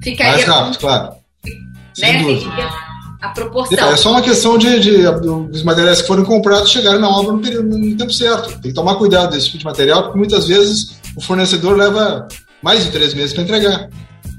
Ficaria. 0.00 0.32
Mais 0.32 0.44
rápido, 0.44 0.78
claro. 0.78 1.14
Né? 1.98 2.38
A 3.20 3.28
proporção. 3.30 3.90
É 3.90 3.96
só 3.96 4.10
uma 4.12 4.22
questão 4.22 4.56
de, 4.56 4.78
de, 4.78 5.08
os 5.50 5.64
materiais 5.64 6.02
que 6.02 6.06
foram 6.06 6.24
comprados 6.24 6.70
chegarem 6.70 7.00
na 7.00 7.08
obra 7.08 7.32
no, 7.32 7.40
período, 7.40 7.76
no 7.76 7.96
tempo 7.96 8.12
certo. 8.12 8.50
Tem 8.60 8.70
que 8.70 8.72
tomar 8.72 8.94
cuidado 8.94 9.32
desse 9.32 9.46
tipo 9.46 9.58
de 9.58 9.64
material, 9.64 10.04
porque 10.04 10.18
muitas 10.18 10.46
vezes 10.46 11.00
o 11.16 11.20
fornecedor 11.20 11.76
leva 11.76 12.28
mais 12.62 12.84
de 12.84 12.90
três 12.92 13.12
meses 13.12 13.32
para 13.32 13.42
entregar. 13.42 13.88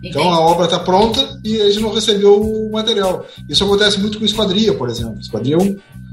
Então 0.02 0.32
a 0.32 0.40
obra 0.40 0.66
está 0.66 0.80
pronta 0.80 1.40
e 1.44 1.60
a 1.60 1.66
gente 1.66 1.82
não 1.82 1.94
recebeu 1.94 2.40
o 2.40 2.72
material. 2.72 3.26
Isso 3.50 3.66
acontece 3.66 4.00
muito 4.00 4.18
com 4.18 4.26
esquadria, 4.26 4.74
por 4.74 4.88
exemplo. 4.88 5.20
Esquadria 5.20 5.58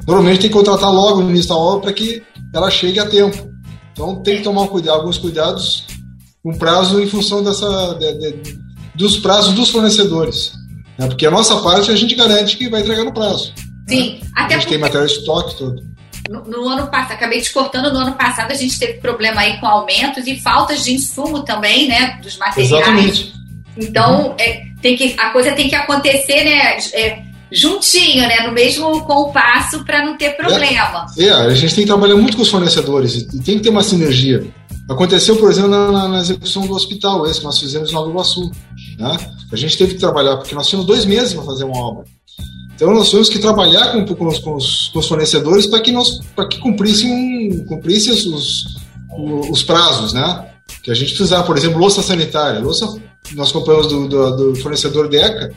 normalmente 0.06 0.40
tem 0.40 0.50
que 0.50 0.56
contratar 0.56 0.90
logo 0.90 1.20
no 1.20 1.30
início 1.30 1.50
da 1.50 1.56
obra 1.56 1.82
para 1.82 1.92
que 1.92 2.22
ela 2.52 2.70
chegue 2.70 2.98
a 2.98 3.06
tempo. 3.06 3.48
Então 3.92 4.22
tem 4.22 4.38
que 4.38 4.42
tomar 4.42 4.66
cuidado, 4.68 5.00
alguns 5.00 5.18
cuidados 5.18 5.86
um 6.44 6.56
prazo 6.56 7.00
em 7.00 7.06
função 7.06 7.42
dessa, 7.42 7.94
de, 7.94 8.32
de, 8.32 8.58
dos 8.94 9.18
prazos 9.18 9.54
dos 9.54 9.70
fornecedores. 9.70 10.52
Né? 10.98 11.06
Porque 11.06 11.26
a 11.26 11.30
nossa 11.30 11.60
parte 11.60 11.90
a 11.90 11.96
gente 11.96 12.14
garante 12.14 12.56
que 12.56 12.68
vai 12.68 12.80
entregar 12.80 13.04
no 13.04 13.12
prazo. 13.14 13.52
Sim, 13.88 14.20
né? 14.20 14.28
até 14.34 14.54
A 14.54 14.58
gente 14.58 14.68
tem 14.68 14.78
material 14.78 15.06
de 15.06 15.12
estoque 15.12 15.56
todo. 15.56 15.92
No, 16.28 16.44
no, 16.44 16.68
ano 16.68 16.86
passado, 16.86 17.12
acabei 17.12 17.40
te 17.40 17.52
cortando, 17.52 17.92
no 17.92 17.98
ano 17.98 18.12
passado 18.12 18.52
a 18.52 18.54
gente 18.54 18.78
teve 18.78 18.94
problema 18.94 19.40
aí 19.40 19.58
com 19.58 19.66
aumentos 19.66 20.26
e 20.26 20.38
faltas 20.38 20.84
de 20.84 20.92
insumo 20.92 21.42
também, 21.42 21.88
né? 21.88 22.20
Dos 22.22 22.36
materiais. 22.36 22.72
Exatamente. 22.72 23.32
Então, 23.76 24.28
uhum. 24.28 24.34
é, 24.38 24.62
tem 24.80 24.96
que, 24.96 25.14
a 25.18 25.30
coisa 25.30 25.52
tem 25.52 25.68
que 25.68 25.74
acontecer, 25.74 26.44
né? 26.44 26.76
É, 26.92 27.22
juntinho, 27.50 28.26
né? 28.26 28.46
No 28.46 28.52
mesmo 28.52 29.04
compasso 29.04 29.84
para 29.84 30.04
não 30.04 30.16
ter 30.16 30.36
problema. 30.36 31.06
É, 31.18 31.24
é, 31.24 31.32
a 31.32 31.54
gente 31.54 31.74
tem 31.74 31.84
que 31.84 31.90
trabalhar 31.90 32.16
muito 32.16 32.36
com 32.36 32.42
os 32.42 32.50
fornecedores 32.50 33.16
e 33.16 33.42
tem 33.42 33.56
que 33.56 33.64
ter 33.64 33.70
uma 33.70 33.82
sinergia. 33.82 34.44
Aconteceu, 34.90 35.36
por 35.36 35.50
exemplo, 35.50 35.70
na, 35.70 36.08
na, 36.08 36.18
execução 36.18 36.66
do 36.66 36.74
hospital, 36.74 37.26
esse 37.26 37.38
que 37.38 37.46
nós 37.46 37.58
fizemos 37.58 37.92
no 37.92 37.98
Nova 37.98 38.10
Iguaçu. 38.10 38.50
Né? 38.98 39.16
A 39.52 39.56
gente 39.56 39.78
teve 39.78 39.94
que 39.94 40.00
trabalhar, 40.00 40.36
porque 40.36 40.54
nós 40.54 40.66
tínhamos 40.66 40.86
dois 40.86 41.04
meses 41.04 41.34
para 41.34 41.44
fazer 41.44 41.64
uma 41.64 41.78
obra. 41.78 42.04
Então 42.74 42.92
nós 42.92 43.06
tivemos 43.08 43.28
que 43.28 43.38
trabalhar 43.38 43.92
com, 43.92 44.04
com, 44.04 44.26
os, 44.26 44.38
com 44.38 44.56
os, 44.56 45.06
fornecedores 45.06 45.66
para 45.66 45.80
que 45.80 45.92
nós 45.92 46.18
que 46.50 46.58
cumprissem, 46.58 47.64
cumprissem 47.66 48.12
os, 48.12 48.64
os 49.50 49.62
prazos, 49.62 50.12
né? 50.12 50.48
Que 50.82 50.90
a 50.90 50.94
gente 50.94 51.14
precisava, 51.14 51.44
por 51.44 51.56
exemplo, 51.56 51.78
louça 51.78 52.02
sanitária. 52.02 52.60
Louça, 52.60 53.00
nós 53.34 53.52
compramos 53.52 53.86
do, 53.86 54.08
do, 54.08 54.36
do 54.36 54.56
fornecedor 54.56 55.08
Deca 55.08 55.54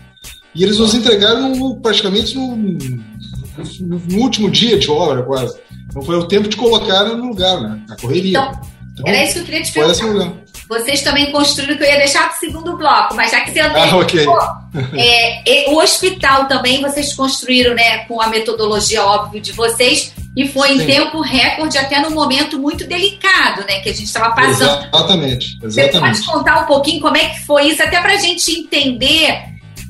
e 0.54 0.64
eles 0.64 0.78
nos 0.78 0.94
entregaram 0.94 1.76
praticamente 1.82 2.36
no, 2.36 2.56
no, 2.56 4.18
último 4.18 4.52
dia 4.52 4.78
de 4.78 4.90
obra, 4.92 5.24
quase. 5.24 5.58
Então 5.88 6.02
foi 6.04 6.18
o 6.18 6.28
tempo 6.28 6.48
de 6.48 6.58
colocar 6.58 7.06
no 7.06 7.30
lugar, 7.30 7.60
né? 7.62 7.84
Na 7.88 7.96
correria. 7.96 8.40
Então, 8.40 8.75
então, 8.96 9.14
era 9.14 9.24
isso 9.26 9.34
que 9.34 9.40
eu 9.40 9.46
queria 9.46 9.62
te 9.62 9.72
perguntar. 9.74 10.34
Vocês 10.70 11.02
também 11.02 11.32
construíram, 11.32 11.78
que 11.78 11.84
eu 11.84 11.88
ia 11.88 11.98
deixar 11.98 12.30
para 12.30 12.38
o 12.38 12.40
segundo 12.40 12.78
bloco, 12.78 13.14
mas 13.14 13.30
já 13.30 13.42
que 13.42 13.52
você 13.52 13.60
ah, 13.60 13.98
okay. 13.98 14.26
é, 14.98 15.66
o 15.70 15.78
hospital 15.78 16.48
também 16.48 16.82
vocês 16.82 17.14
construíram, 17.14 17.76
né, 17.76 18.00
com 18.06 18.22
a 18.22 18.28
metodologia 18.28 19.04
óbvio 19.04 19.42
de 19.42 19.52
vocês, 19.52 20.14
e 20.36 20.48
foi 20.48 20.70
Sim. 20.70 20.82
em 20.82 20.86
tempo 20.86 21.22
recorde, 21.22 21.78
até 21.78 22.00
num 22.00 22.12
momento 22.12 22.58
muito 22.58 22.88
delicado, 22.88 23.66
né? 23.68 23.80
Que 23.82 23.90
a 23.90 23.94
gente 23.94 24.06
estava 24.06 24.34
passando. 24.34 24.86
Exatamente, 24.86 25.58
exatamente. 25.62 26.18
Você 26.18 26.26
pode 26.26 26.26
contar 26.26 26.64
um 26.64 26.66
pouquinho 26.66 27.02
como 27.02 27.18
é 27.18 27.30
que 27.30 27.46
foi 27.46 27.68
isso, 27.68 27.84
até 27.84 28.02
para 28.02 28.14
a 28.14 28.18
gente 28.18 28.52
entender, 28.52 29.38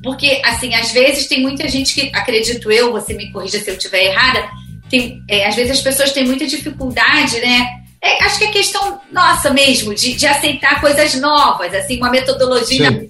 porque, 0.04 0.42
assim, 0.44 0.74
às 0.76 0.92
vezes 0.92 1.28
tem 1.28 1.42
muita 1.42 1.68
gente 1.70 1.94
que, 1.94 2.12
acredito 2.14 2.72
eu, 2.72 2.92
você 2.92 3.14
me 3.14 3.32
corrija 3.32 3.60
se 3.60 3.70
eu 3.70 3.76
estiver 3.76 4.06
errada, 4.06 4.48
tem, 4.90 5.24
é, 5.30 5.48
às 5.48 5.56
vezes 5.56 5.78
as 5.78 5.82
pessoas 5.82 6.12
têm 6.12 6.26
muita 6.26 6.46
dificuldade, 6.46 7.40
né? 7.40 7.85
É, 8.06 8.24
acho 8.24 8.38
que 8.38 8.46
é 8.46 8.52
questão 8.52 9.02
nossa 9.12 9.50
mesmo, 9.50 9.96
de, 9.96 10.14
de 10.14 10.28
aceitar 10.28 10.80
coisas 10.80 11.16
novas, 11.20 11.74
assim, 11.74 11.98
uma 11.98 12.12
metodologia, 12.12 13.10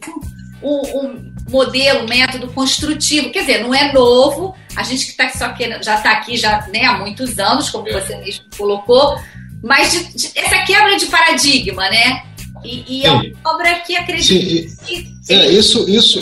um, 0.64 0.70
um, 0.70 1.34
modelo, 1.50 2.06
um 2.06 2.08
método 2.08 2.48
construtivo. 2.54 3.30
Quer 3.30 3.42
dizer, 3.42 3.62
não 3.62 3.75
é 3.75 3.92
novo, 3.92 4.56
a 4.74 4.84
gente 4.84 5.08
que 5.08 5.18
tá 5.18 5.30
só 5.32 5.50
que 5.50 5.68
já 5.84 5.96
está 5.96 6.12
aqui 6.12 6.38
já, 6.38 6.66
né, 6.74 6.86
há 6.86 6.98
muitos 6.98 7.38
anos, 7.38 7.70
como 7.70 7.90
é. 7.90 8.00
você 8.00 8.16
mesmo 8.16 8.46
colocou, 8.58 9.20
mas 9.62 9.92
de, 9.92 10.18
de, 10.18 10.32
essa 10.34 10.60
quebra 10.64 10.96
de 10.96 11.08
paradigma, 11.08 11.90
né? 11.90 12.24
E, 12.64 13.02
e 13.02 13.06
é 13.06 13.12
uma 13.12 13.25
obra 13.44 13.75
que 13.82 13.98
acredito 13.98 14.28
Sim, 14.28 14.75
que. 14.86 15.14
É, 15.28 15.52
isso, 15.52 15.90
isso, 15.90 16.22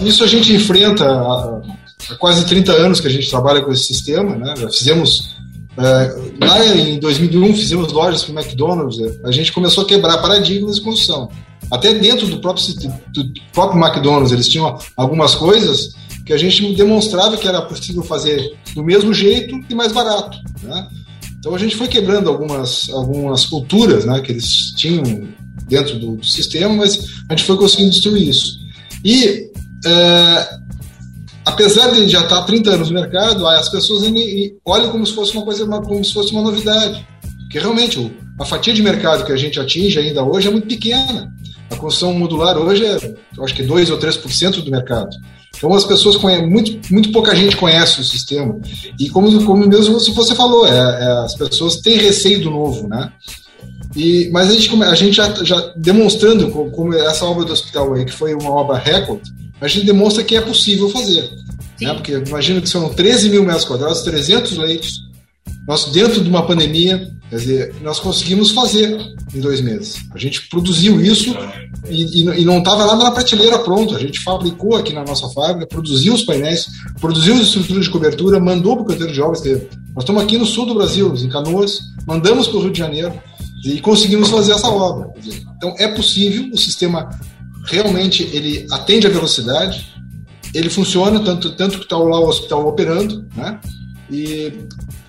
isso 0.00 0.24
a 0.24 0.26
gente 0.26 0.52
enfrenta 0.52 1.04
há, 1.04 1.60
há, 2.10 2.16
quase 2.16 2.44
30 2.46 2.72
anos 2.72 3.00
que 3.00 3.06
a 3.06 3.10
gente 3.10 3.30
trabalha 3.30 3.62
com 3.62 3.70
esse 3.70 3.84
sistema, 3.84 4.34
né? 4.34 4.54
Já 4.56 4.68
fizemos. 4.70 5.37
É, 5.78 6.44
lá 6.44 6.66
em 6.66 6.98
2001 6.98 7.54
fizemos 7.54 7.92
lojas 7.92 8.24
para 8.24 8.34
o 8.34 8.38
McDonald's, 8.38 8.98
a 9.24 9.30
gente 9.30 9.52
começou 9.52 9.84
a 9.84 9.86
quebrar 9.86 10.18
paradigmas 10.18 10.76
de 10.76 10.82
construção. 10.82 11.30
Até 11.70 11.94
dentro 11.94 12.26
do 12.26 12.40
próprio, 12.40 12.64
do 13.12 13.32
próprio 13.52 13.80
McDonald's, 13.80 14.32
eles 14.32 14.48
tinham 14.48 14.76
algumas 14.96 15.34
coisas 15.34 15.94
que 16.26 16.32
a 16.32 16.36
gente 16.36 16.74
demonstrava 16.74 17.36
que 17.36 17.46
era 17.46 17.62
possível 17.62 18.02
fazer 18.02 18.56
do 18.74 18.82
mesmo 18.82 19.14
jeito 19.14 19.54
e 19.68 19.74
mais 19.74 19.92
barato. 19.92 20.36
Né? 20.62 20.88
Então 21.38 21.54
a 21.54 21.58
gente 21.58 21.76
foi 21.76 21.86
quebrando 21.86 22.28
algumas, 22.28 22.88
algumas 22.90 23.46
culturas 23.46 24.04
né, 24.04 24.20
que 24.20 24.32
eles 24.32 24.72
tinham 24.76 25.28
dentro 25.68 25.98
do, 25.98 26.16
do 26.16 26.26
sistema, 26.26 26.74
mas 26.74 26.98
a 27.28 27.34
gente 27.34 27.46
foi 27.46 27.56
conseguindo 27.56 27.90
destruir 27.90 28.28
isso. 28.28 28.58
E 29.04 29.48
é, 29.86 30.57
apesar 31.48 31.90
de 31.90 32.08
já 32.08 32.20
estar 32.20 32.38
há 32.38 32.42
30 32.42 32.70
anos 32.70 32.90
no 32.90 33.00
mercado, 33.00 33.46
as 33.46 33.68
pessoas 33.68 34.04
olham 34.64 34.90
como 34.90 35.06
se 35.06 35.14
fosse 35.14 35.32
uma 35.32 35.44
coisa, 35.44 35.66
como 35.66 36.04
se 36.04 36.12
fosse 36.12 36.32
uma 36.32 36.42
novidade. 36.42 37.06
Porque 37.42 37.58
realmente 37.58 38.14
a 38.38 38.44
fatia 38.44 38.74
de 38.74 38.82
mercado 38.82 39.24
que 39.24 39.32
a 39.32 39.36
gente 39.36 39.58
atinge 39.58 39.98
ainda 39.98 40.22
hoje 40.22 40.48
é 40.48 40.50
muito 40.50 40.68
pequena. 40.68 41.32
A 41.70 41.76
construção 41.76 42.14
modular 42.14 42.56
hoje 42.56 42.84
é, 42.84 43.14
eu 43.36 43.44
acho 43.44 43.54
que 43.54 43.62
2 43.62 43.90
ou 43.90 43.98
3% 43.98 44.62
do 44.62 44.70
mercado. 44.70 45.10
Então 45.56 45.72
as 45.72 45.84
pessoas 45.84 46.16
conhecem, 46.16 46.48
muito, 46.48 46.92
muito 46.92 47.10
pouca 47.10 47.34
gente 47.34 47.56
conhece 47.56 48.00
o 48.00 48.04
sistema. 48.04 48.58
E 48.98 49.08
como, 49.08 49.44
como 49.44 49.66
mesmo 49.66 49.98
você 49.98 50.34
falou, 50.34 50.66
é, 50.66 50.70
é, 50.72 51.12
as 51.24 51.34
pessoas 51.34 51.76
têm 51.76 51.98
receio 51.98 52.40
do 52.40 52.50
novo, 52.50 52.86
né? 52.86 53.12
E, 53.96 54.28
mas 54.30 54.50
a 54.50 54.52
gente, 54.52 54.82
a 54.82 54.94
gente 54.94 55.16
já, 55.16 55.44
já 55.44 55.72
demonstrando 55.76 56.50
como, 56.50 56.70
como, 56.70 56.94
essa 56.94 57.24
obra 57.24 57.44
do 57.44 57.52
hospital 57.52 57.94
aí, 57.94 58.04
que 58.04 58.12
foi 58.12 58.34
uma 58.34 58.50
obra 58.50 58.76
recorde, 58.76 59.32
a 59.60 59.68
gente 59.68 59.86
demonstra 59.86 60.24
que 60.24 60.36
é 60.36 60.40
possível 60.40 60.88
fazer. 60.90 61.30
Né? 61.80 61.94
Porque 61.94 62.12
imagina 62.12 62.60
que 62.60 62.68
são 62.68 62.92
13 62.92 63.30
mil 63.30 63.44
metros 63.44 63.64
quadrados, 63.64 64.02
300 64.02 64.56
leitos, 64.56 64.92
nós 65.66 65.86
dentro 65.86 66.22
de 66.22 66.28
uma 66.28 66.46
pandemia, 66.46 67.10
Quer 67.30 67.36
dizer, 67.36 67.74
nós 67.82 68.00
conseguimos 68.00 68.52
fazer 68.52 68.98
em 69.34 69.40
dois 69.40 69.60
meses. 69.60 69.96
A 70.14 70.18
gente 70.18 70.48
produziu 70.48 70.98
isso 70.98 71.36
e, 71.86 72.22
e, 72.22 72.44
não 72.44 72.58
estava 72.58 72.86
nada 72.86 73.04
na 73.04 73.10
prateleira 73.10 73.58
pronto. 73.58 73.94
A 73.94 73.98
gente 73.98 74.20
fabricou 74.20 74.76
aqui 74.76 74.94
na 74.94 75.04
nossa 75.04 75.28
fábrica, 75.28 75.66
produziu 75.66 76.14
os 76.14 76.24
painéis, 76.24 76.66
produziu 76.98 77.34
as 77.34 77.42
estruturas 77.42 77.84
de 77.84 77.90
cobertura, 77.90 78.40
mandou 78.40 78.76
para 78.76 78.82
o 78.82 78.86
canteiro 78.86 79.12
de 79.12 79.20
obras. 79.20 79.42
Nós 79.42 80.04
estamos 80.04 80.22
aqui 80.22 80.38
no 80.38 80.46
sul 80.46 80.64
do 80.64 80.74
Brasil, 80.74 81.14
em 81.16 81.28
Canoas, 81.28 81.80
mandamos 82.06 82.48
para 82.48 82.56
o 82.56 82.62
Rio 82.62 82.72
de 82.72 82.78
Janeiro 82.78 83.12
e 83.62 83.78
conseguimos 83.80 84.30
fazer 84.30 84.52
essa 84.52 84.68
obra. 84.68 85.10
Então 85.58 85.74
é 85.78 85.88
possível, 85.88 86.48
o 86.50 86.56
sistema 86.56 87.10
realmente 87.68 88.22
ele 88.32 88.66
atende 88.70 89.06
a 89.06 89.10
velocidade, 89.10 89.86
ele 90.54 90.70
funciona, 90.70 91.20
tanto, 91.20 91.54
tanto 91.56 91.78
que 91.78 91.84
está 91.84 91.96
lá 91.96 92.20
o 92.20 92.28
hospital 92.28 92.66
operando, 92.66 93.26
né? 93.36 93.60
E 94.10 94.52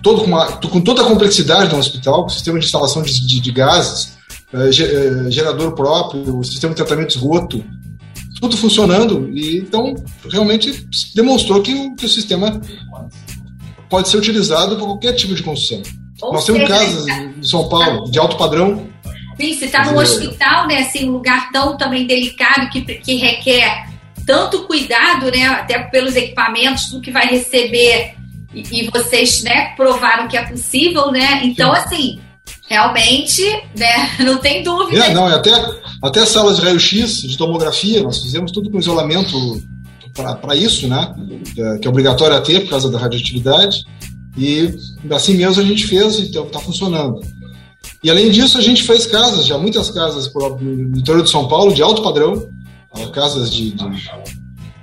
todo 0.02 0.22
com, 0.22 0.26
uma, 0.26 0.46
com 0.52 0.80
toda 0.80 1.02
a 1.02 1.06
complexidade 1.06 1.70
do 1.70 1.76
hospital, 1.76 2.24
com 2.24 2.28
sistema 2.28 2.58
de 2.58 2.66
instalação 2.66 3.02
de, 3.02 3.26
de, 3.26 3.40
de 3.40 3.52
gases, 3.52 4.18
é, 4.52 4.70
gerador 5.30 5.72
próprio, 5.72 6.42
sistema 6.44 6.74
de 6.74 6.76
tratamento 6.76 7.08
de 7.08 7.16
esgoto, 7.16 7.64
tudo 8.40 8.56
funcionando. 8.56 9.30
E 9.32 9.58
então 9.58 9.94
realmente 10.30 10.86
demonstrou 11.14 11.62
que 11.62 11.72
o, 11.72 11.94
que 11.94 12.06
o 12.06 12.08
sistema 12.08 12.60
pode 13.88 14.08
ser 14.08 14.16
utilizado 14.16 14.76
para 14.76 14.84
qualquer 14.84 15.12
tipo 15.14 15.34
de 15.34 15.42
construção. 15.42 15.82
Ou 16.22 16.32
Nós 16.32 16.44
temos 16.44 16.66
casas 16.68 17.06
em 17.08 17.42
São 17.42 17.68
Paulo 17.68 18.10
de 18.10 18.18
alto 18.18 18.36
padrão. 18.36 18.88
Sim, 19.40 19.54
você 19.54 19.64
está 19.64 19.90
num 19.90 19.98
hospital, 19.98 20.66
né, 20.66 20.82
assim, 20.82 21.08
um 21.08 21.12
lugar 21.12 21.50
tão 21.50 21.76
também 21.76 22.06
delicado 22.06 22.68
que, 22.68 22.82
que 22.82 23.14
requer 23.16 23.88
tanto 24.26 24.66
cuidado, 24.66 25.30
né, 25.30 25.46
até 25.46 25.78
pelos 25.78 26.14
equipamentos, 26.14 26.90
do 26.90 27.00
que 27.00 27.10
vai 27.10 27.26
receber 27.26 28.14
e, 28.54 28.80
e, 28.80 28.90
vocês, 28.90 29.42
né, 29.42 29.74
provaram 29.76 30.28
que 30.28 30.36
é 30.36 30.44
possível, 30.44 31.10
né? 31.10 31.40
Então, 31.44 31.74
Sim. 31.74 31.80
assim, 31.80 32.20
realmente, 32.68 33.42
né, 33.76 34.10
não 34.20 34.38
tem 34.38 34.62
dúvida. 34.62 35.06
É, 35.06 35.14
não, 35.14 35.28
é 35.28 35.34
até, 35.34 35.52
até 36.02 36.26
salas 36.26 36.56
de 36.56 36.62
raio-x, 36.62 37.22
de 37.22 37.38
tomografia, 37.38 38.02
nós 38.02 38.20
fizemos 38.20 38.52
tudo 38.52 38.70
com 38.70 38.78
isolamento 38.78 39.62
para 40.42 40.54
isso, 40.54 40.86
né? 40.86 41.14
É, 41.56 41.78
que 41.78 41.86
é 41.86 41.90
obrigatório 41.90 42.36
a 42.36 42.40
ter 42.40 42.60
por 42.60 42.70
causa 42.70 42.90
da 42.90 42.98
radioatividade. 42.98 43.84
E 44.36 44.74
assim 45.10 45.34
mesmo 45.34 45.62
a 45.62 45.64
gente 45.64 45.86
fez, 45.86 46.18
então 46.20 46.46
está 46.46 46.58
funcionando. 46.58 47.20
E 48.02 48.10
além 48.10 48.30
disso, 48.30 48.56
a 48.56 48.62
gente 48.62 48.82
fez 48.82 49.06
casas, 49.06 49.46
já 49.46 49.58
muitas 49.58 49.90
casas 49.90 50.32
no 50.32 50.98
interior 50.98 51.22
de 51.22 51.30
São 51.30 51.46
Paulo, 51.48 51.74
de 51.74 51.82
alto 51.82 52.02
padrão, 52.02 52.48
casas 53.12 53.52
de, 53.52 53.72
de 53.72 54.10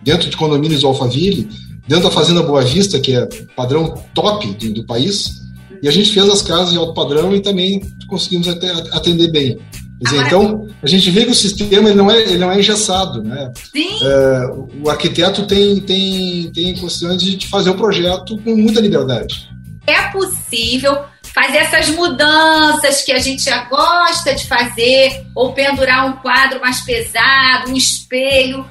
dentro 0.04 0.30
de 0.30 0.38
condomínios 0.38 0.82
do 0.82 0.88
Alphaville, 0.88 1.50
dentro 1.88 2.06
da 2.06 2.12
Fazenda 2.12 2.44
Boa 2.44 2.64
Vista, 2.64 3.00
que 3.00 3.16
é 3.16 3.28
padrão 3.56 4.02
top 4.14 4.48
do, 4.54 4.74
do 4.74 4.86
país, 4.86 5.42
e 5.82 5.88
a 5.88 5.92
gente 5.92 6.12
fez 6.12 6.28
as 6.30 6.42
casas 6.42 6.74
em 6.74 6.78
alto 6.78 6.94
padrão 6.94 7.36
e 7.36 7.42
também 7.42 7.82
conseguimos 8.08 8.48
até 8.48 8.72
atender 8.92 9.32
bem. 9.32 9.58
Dizer, 10.00 10.28
então, 10.28 10.68
a 10.82 10.88
gente 10.88 11.10
vê 11.10 11.26
que 11.26 11.32
o 11.32 11.36
sistema 11.36 11.90
ele 11.90 11.98
não 11.98 12.12
é, 12.12 12.22
ele 12.22 12.38
não 12.38 12.52
é 12.52 12.60
engessado. 12.60 13.24
Né? 13.24 13.52
Sim. 13.74 13.98
É, 14.04 14.52
o 14.84 14.90
arquiteto 14.90 15.48
tem, 15.48 15.80
tem, 15.80 16.52
tem 16.52 16.76
condições 16.76 17.22
de 17.22 17.48
fazer 17.48 17.72
o 17.72 17.76
projeto 17.76 18.38
com 18.44 18.56
muita 18.56 18.80
liberdade. 18.80 19.50
É 19.88 20.12
possível 20.12 21.00
fazer 21.40 21.58
essas 21.58 21.90
mudanças 21.90 23.04
que 23.04 23.12
a 23.12 23.20
gente 23.20 23.44
já 23.44 23.66
gosta 23.66 24.34
de 24.34 24.48
fazer, 24.48 25.26
ou 25.36 25.54
pendurar 25.54 26.08
um 26.08 26.14
quadro 26.14 26.60
mais 26.60 26.82
pesado, 26.82 27.70
um 27.70 27.76
espelho, 27.76 28.66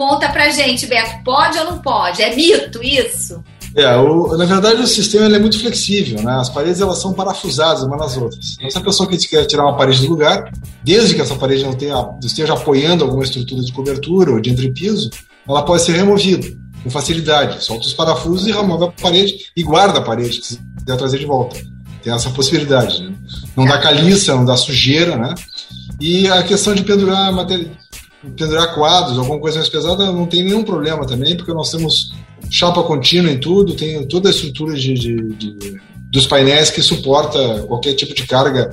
Conta 0.00 0.30
pra 0.30 0.48
gente, 0.48 0.86
Beto, 0.86 1.22
pode 1.22 1.58
ou 1.58 1.64
não 1.66 1.78
pode? 1.78 2.22
É 2.22 2.34
mito 2.34 2.82
isso? 2.82 3.44
É, 3.76 3.94
o, 3.96 4.34
na 4.34 4.46
verdade 4.46 4.80
o 4.80 4.86
sistema 4.86 5.26
é 5.26 5.38
muito 5.38 5.60
flexível, 5.60 6.22
né? 6.22 6.38
As 6.40 6.48
paredes 6.48 6.80
elas 6.80 7.02
são 7.02 7.12
parafusadas 7.12 7.82
umas 7.82 7.98
nas 7.98 8.16
outras. 8.16 8.56
Então, 8.56 8.70
se 8.70 8.78
a 8.78 8.80
pessoa 8.80 9.06
que 9.06 9.18
quer 9.18 9.44
tirar 9.44 9.64
uma 9.64 9.76
parede 9.76 10.00
do 10.00 10.08
lugar, 10.08 10.50
desde 10.82 11.14
que 11.14 11.20
essa 11.20 11.36
parede 11.36 11.64
não 11.64 11.74
tenha, 11.74 12.02
esteja 12.24 12.54
apoiando 12.54 13.04
alguma 13.04 13.22
estrutura 13.22 13.60
de 13.60 13.72
cobertura 13.74 14.30
ou 14.30 14.40
de 14.40 14.48
entrepiso, 14.48 15.10
ela 15.46 15.62
pode 15.66 15.82
ser 15.82 15.92
removida 15.92 16.48
com 16.82 16.88
facilidade. 16.88 17.62
Solta 17.62 17.86
os 17.86 17.92
parafusos 17.92 18.46
e 18.46 18.52
remove 18.52 18.86
a 18.86 18.92
parede 18.92 19.34
e 19.54 19.62
guarda 19.62 19.98
a 19.98 20.02
parede 20.02 20.40
que 20.40 20.56
quiser 20.56 20.96
trazer 20.96 21.18
de 21.18 21.26
volta. 21.26 21.60
Tem 22.02 22.12
essa 22.12 22.30
possibilidade. 22.30 23.02
Né? 23.02 23.14
Não 23.56 23.64
dá 23.64 23.78
caliça, 23.78 24.34
não 24.34 24.44
dá 24.44 24.56
sujeira, 24.56 25.16
né? 25.16 25.34
E 26.00 26.28
a 26.28 26.42
questão 26.42 26.74
de 26.74 26.82
pendurar 26.82 27.32
matéria, 27.32 27.70
pendurar 28.36 28.74
quadros, 28.74 29.18
alguma 29.18 29.38
coisa 29.38 29.58
mais 29.58 29.68
pesada, 29.68 30.06
não 30.06 30.26
tem 30.26 30.42
nenhum 30.42 30.64
problema 30.64 31.06
também, 31.06 31.36
porque 31.36 31.52
nós 31.52 31.70
temos 31.70 32.12
chapa 32.50 32.82
contínua 32.82 33.30
em 33.30 33.38
tudo, 33.38 33.74
tem 33.74 34.06
toda 34.06 34.28
a 34.28 34.32
estrutura 34.32 34.74
de, 34.74 34.94
de, 34.94 35.34
de 35.34 35.80
dos 36.10 36.26
painéis 36.26 36.70
que 36.70 36.82
suporta 36.82 37.62
qualquer 37.68 37.94
tipo 37.94 38.14
de 38.14 38.26
carga 38.26 38.70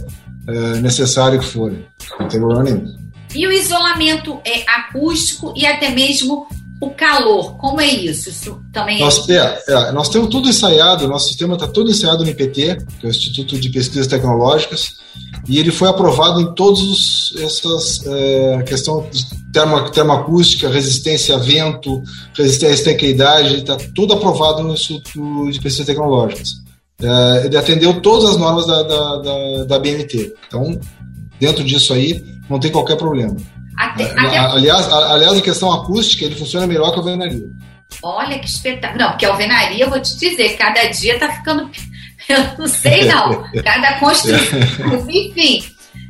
é, 0.47 0.79
necessário 0.79 1.39
que 1.39 1.45
for. 1.45 1.71
Não 2.19 2.27
tem 2.27 2.39
problema 2.39 2.63
nenhum. 2.63 2.97
E 3.35 3.45
o 3.45 3.51
isolamento 3.51 4.39
é 4.43 4.63
acústico 4.67 5.53
e 5.55 5.65
até 5.65 5.89
mesmo 5.89 6.47
o 6.79 6.91
calor, 6.91 7.57
como 7.57 7.81
é 7.81 7.87
isso? 7.87 8.29
Isso 8.29 8.61
também 8.71 8.99
nós, 8.99 9.27
é, 9.29 9.63
é, 9.67 9.91
nós 9.91 10.09
temos 10.09 10.29
tudo 10.29 10.47
ensaiado, 10.47 11.07
nosso 11.07 11.29
sistema 11.29 11.55
está 11.55 11.67
todo 11.67 11.89
ensaiado 11.89 12.23
no 12.23 12.29
IPT, 12.29 12.77
que 12.99 13.05
é 13.05 13.07
o 13.07 13.09
Instituto 13.09 13.59
de 13.59 13.69
Pesquisas 13.69 14.05
Tecnológicas, 14.05 14.97
e 15.47 15.57
ele 15.59 15.71
foi 15.71 15.89
aprovado 15.89 16.39
em 16.39 16.53
todos 16.53 17.33
essas 17.39 18.05
é, 18.05 18.63
questão 18.63 19.07
de 19.09 19.25
termo, 19.51 19.89
termoacústica, 19.89 20.69
resistência 20.69 21.35
a 21.35 21.39
vento, 21.39 22.03
resistência 22.35 22.69
à 22.69 22.73
estequidade, 22.73 23.55
está 23.55 23.75
tudo 23.95 24.13
aprovado 24.13 24.61
no 24.61 24.73
Instituto 24.73 25.49
de 25.51 25.59
Pesquisas 25.59 25.87
Tecnológicas. 25.87 26.49
É, 27.01 27.45
ele 27.45 27.57
atendeu 27.57 28.01
todas 28.01 28.31
as 28.31 28.37
normas 28.37 28.67
da, 28.67 28.83
da, 28.83 29.17
da, 29.17 29.63
da 29.63 29.79
BNT. 29.79 30.33
Então, 30.47 30.79
dentro 31.39 31.63
disso 31.63 31.93
aí, 31.93 32.23
não 32.49 32.59
tem 32.59 32.71
qualquer 32.71 32.97
problema. 32.97 33.35
Até, 33.77 34.05
até... 34.05 34.37
Aliás, 34.37 34.91
aliás, 34.91 35.37
em 35.37 35.41
questão 35.41 35.71
acústica, 35.71 36.25
ele 36.25 36.35
funciona 36.35 36.65
melhor 36.65 36.89
que 36.89 36.95
a 36.95 36.99
alvenaria. 36.99 37.45
Olha 38.01 38.39
que 38.39 38.47
espetáculo. 38.47 38.99
Não, 38.99 39.09
porque 39.11 39.25
a 39.25 39.29
alvenaria, 39.29 39.83
eu 39.85 39.89
vou 39.89 40.01
te 40.01 40.17
dizer, 40.17 40.57
cada 40.57 40.83
dia 40.85 41.19
tá 41.19 41.31
ficando. 41.31 41.69
Eu 42.27 42.39
não 42.57 42.67
sei, 42.67 43.05
não. 43.05 43.41
Cada 43.63 43.99
construção. 43.99 44.59
Enfim, 45.07 45.63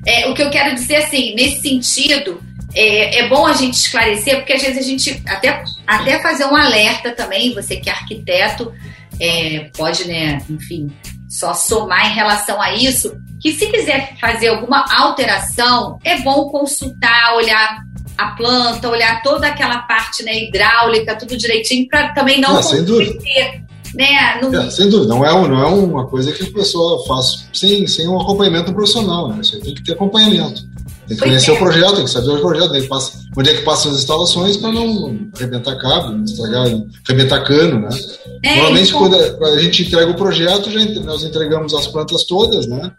é, 0.03 0.27
o 0.27 0.33
que 0.33 0.41
eu 0.41 0.49
quero 0.49 0.73
dizer, 0.73 0.95
assim, 0.95 1.35
nesse 1.35 1.61
sentido, 1.61 2.41
é, 2.73 3.19
é, 3.19 3.29
bom 3.29 3.45
a 3.45 3.53
gente 3.53 3.75
esclarecer, 3.75 4.37
porque 4.37 4.53
às 4.53 4.61
vezes 4.61 4.79
a 4.79 4.81
gente 4.81 5.21
até, 5.27 5.63
até 5.85 6.19
fazer 6.19 6.45
um 6.45 6.55
alerta 6.55 7.11
também, 7.11 7.53
você 7.53 7.75
que 7.75 7.89
é 7.89 7.93
arquiteto, 7.93 8.73
é, 9.19 9.69
pode, 9.77 10.07
né, 10.07 10.41
enfim, 10.49 10.91
só 11.29 11.53
somar 11.53 12.09
em 12.09 12.15
relação 12.15 12.59
a 12.59 12.73
isso, 12.73 13.15
que 13.41 13.51
se 13.53 13.67
quiser 13.67 14.17
fazer 14.19 14.47
alguma 14.47 14.85
alteração, 14.91 15.99
é 16.03 16.19
bom 16.21 16.49
consultar, 16.49 17.35
olhar 17.35 17.83
a 18.17 18.27
planta, 18.31 18.89
olhar 18.89 19.21
toda 19.21 19.47
aquela 19.47 19.79
parte 19.79 20.23
né, 20.23 20.45
hidráulica, 20.45 21.15
tudo 21.15 21.37
direitinho, 21.37 21.87
para 21.87 22.13
também 22.13 22.41
não, 22.41 22.61
comprometer. 22.61 23.63
Né, 23.93 24.39
no... 24.41 24.53
é, 24.53 24.69
sem 24.69 24.89
dúvida, 24.89 25.13
não 25.13 25.25
é, 25.25 25.47
não 25.47 25.61
é 25.61 25.67
uma 25.67 26.05
coisa 26.07 26.31
que 26.31 26.43
a 26.43 26.51
pessoa 26.51 27.05
faz 27.05 27.47
sem, 27.53 27.87
sem 27.87 28.07
um 28.07 28.19
acompanhamento 28.19 28.73
profissional, 28.73 29.29
né? 29.29 29.37
Você 29.37 29.59
tem 29.59 29.73
que 29.73 29.83
ter 29.83 29.93
acompanhamento. 29.93 30.61
Tem 31.07 31.15
que 31.15 31.23
conhecer 31.23 31.51
é. 31.51 31.53
o 31.53 31.57
projeto, 31.57 31.95
tem 31.95 32.03
que 32.03 32.11
saber 32.11 32.31
o 32.31 32.41
projeto, 32.41 32.73
onde, 32.73 32.87
passa, 32.87 33.19
onde 33.35 33.49
é 33.49 33.53
que 33.53 33.61
passam 33.61 33.91
as 33.91 33.99
instalações 33.99 34.57
para 34.57 34.73
não 34.73 35.29
arrebentar 35.35 35.77
cabo, 35.77 36.11
não 36.11 36.25
estragar, 36.25 36.67
arrebentar 37.07 37.43
cano, 37.45 37.79
né? 37.79 37.89
É, 38.43 38.55
Normalmente, 38.55 38.89
então... 38.89 39.09
quando 39.37 39.45
a 39.45 39.59
gente 39.59 39.83
entrega 39.83 40.11
o 40.11 40.15
projeto, 40.15 40.69
já 40.69 40.79
nós 41.01 41.23
entregamos 41.23 41.73
as 41.73 41.87
plantas 41.87 42.25
todas, 42.25 42.67
né? 42.67 42.91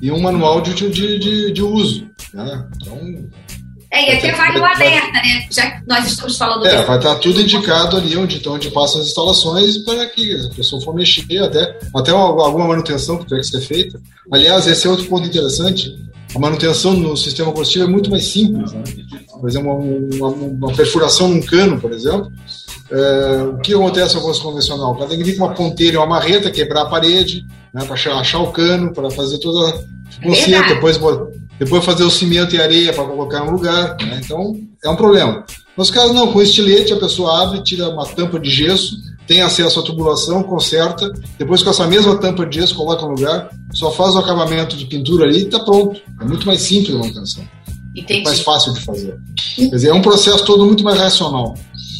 E 0.00 0.10
um 0.10 0.20
manual 0.20 0.60
de, 0.60 0.74
de, 0.74 1.18
de, 1.18 1.52
de 1.52 1.62
uso, 1.62 2.08
né? 2.32 2.68
Então... 2.76 3.28
É, 3.90 4.12
e 4.12 4.16
aqui 4.16 4.30
vale 4.32 4.58
o 4.58 4.64
alerta, 4.64 5.12
né? 5.12 5.46
Já 5.50 5.70
que 5.70 5.88
nós 5.88 6.06
estamos 6.06 6.36
falando... 6.36 6.66
É, 6.66 6.82
vai 6.82 6.98
estar 6.98 7.14
tudo 7.16 7.40
indicado 7.40 7.96
ali 7.96 8.16
onde, 8.16 8.46
onde 8.46 8.70
passam 8.70 9.00
as 9.00 9.06
instalações 9.06 9.78
para 9.78 10.04
que 10.06 10.34
a 10.34 10.54
pessoa 10.54 10.82
for 10.82 10.94
mexer, 10.94 11.42
até, 11.42 11.78
até 11.94 12.10
alguma 12.10 12.68
manutenção 12.68 13.16
que 13.16 13.24
tiver 13.24 13.40
que 13.40 13.46
ser 13.46 13.60
feita. 13.60 14.00
Aliás, 14.30 14.66
esse 14.66 14.86
é 14.86 14.90
outro 14.90 15.06
ponto 15.06 15.26
interessante, 15.26 15.96
a 16.34 16.38
manutenção 16.38 16.92
no 16.92 17.16
sistema 17.16 17.50
combustível 17.50 17.88
é 17.88 17.90
muito 17.90 18.10
mais 18.10 18.26
simples. 18.26 18.72
Né? 18.72 18.82
Por 19.40 19.48
exemplo, 19.48 19.72
uma, 19.72 20.28
uma, 20.28 20.46
uma, 20.46 20.72
perfuração 20.74 21.28
num 21.28 21.40
cano, 21.40 21.80
por 21.80 21.92
exemplo, 21.92 22.30
é, 22.90 23.42
o 23.42 23.58
que 23.58 23.74
acontece 23.74 24.14
no 24.14 24.22
construção 24.22 24.50
convencional? 24.50 24.92
O 24.92 24.94
cara 24.94 25.08
tem 25.08 25.18
que 25.18 25.24
vir 25.24 25.36
com 25.36 25.44
uma 25.44 25.54
ponteira 25.54 25.94
e 25.94 25.96
uma 25.96 26.06
marreta, 26.06 26.50
quebrar 26.50 26.82
a 26.82 26.86
parede, 26.86 27.44
né, 27.74 27.84
para 27.84 27.94
achar, 27.94 28.40
o 28.40 28.52
cano, 28.52 28.92
para 28.92 29.10
fazer 29.10 29.38
toda 29.38 29.70
a 29.70 30.22
conserto, 30.22 30.74
depois, 30.74 30.98
depois 31.58 31.84
fazer 31.84 32.04
o 32.04 32.10
cimento 32.10 32.54
e 32.54 32.60
areia 32.60 32.92
para 32.92 33.04
colocar 33.04 33.44
no 33.44 33.52
lugar. 33.52 33.96
Né? 34.00 34.20
Então, 34.24 34.54
é 34.84 34.88
um 34.88 34.96
problema. 34.96 35.44
Nos 35.76 35.90
casos, 35.90 36.14
não, 36.14 36.32
com 36.32 36.40
estilete 36.40 36.92
a 36.92 36.96
pessoa 36.96 37.42
abre, 37.42 37.62
tira 37.62 37.88
uma 37.88 38.06
tampa 38.06 38.38
de 38.38 38.50
gesso, 38.50 38.96
tem 39.26 39.42
acesso 39.42 39.80
à 39.80 39.82
tubulação, 39.82 40.42
conserta, 40.42 41.12
depois 41.38 41.62
com 41.62 41.70
essa 41.70 41.86
mesma 41.86 42.16
tampa 42.18 42.46
de 42.46 42.60
gesso 42.60 42.76
coloca 42.76 43.02
no 43.02 43.14
lugar, 43.14 43.50
só 43.74 43.90
faz 43.90 44.14
o 44.14 44.18
acabamento 44.18 44.76
de 44.76 44.86
pintura 44.86 45.24
ali 45.24 45.40
e 45.40 45.42
está 45.42 45.58
pronto. 45.60 46.00
É 46.20 46.24
muito 46.24 46.46
mais 46.46 46.62
simples 46.62 46.94
a 46.94 46.98
manutenção. 46.98 47.44
Entendi. 47.96 48.24
mais 48.24 48.40
fácil 48.40 48.74
de 48.74 48.80
fazer. 48.80 49.16
Quer 49.56 49.70
dizer, 49.70 49.88
é 49.88 49.94
um 49.94 50.02
processo 50.02 50.44
todo 50.44 50.66
muito 50.66 50.84
mais 50.84 50.98
racional. 50.98 51.54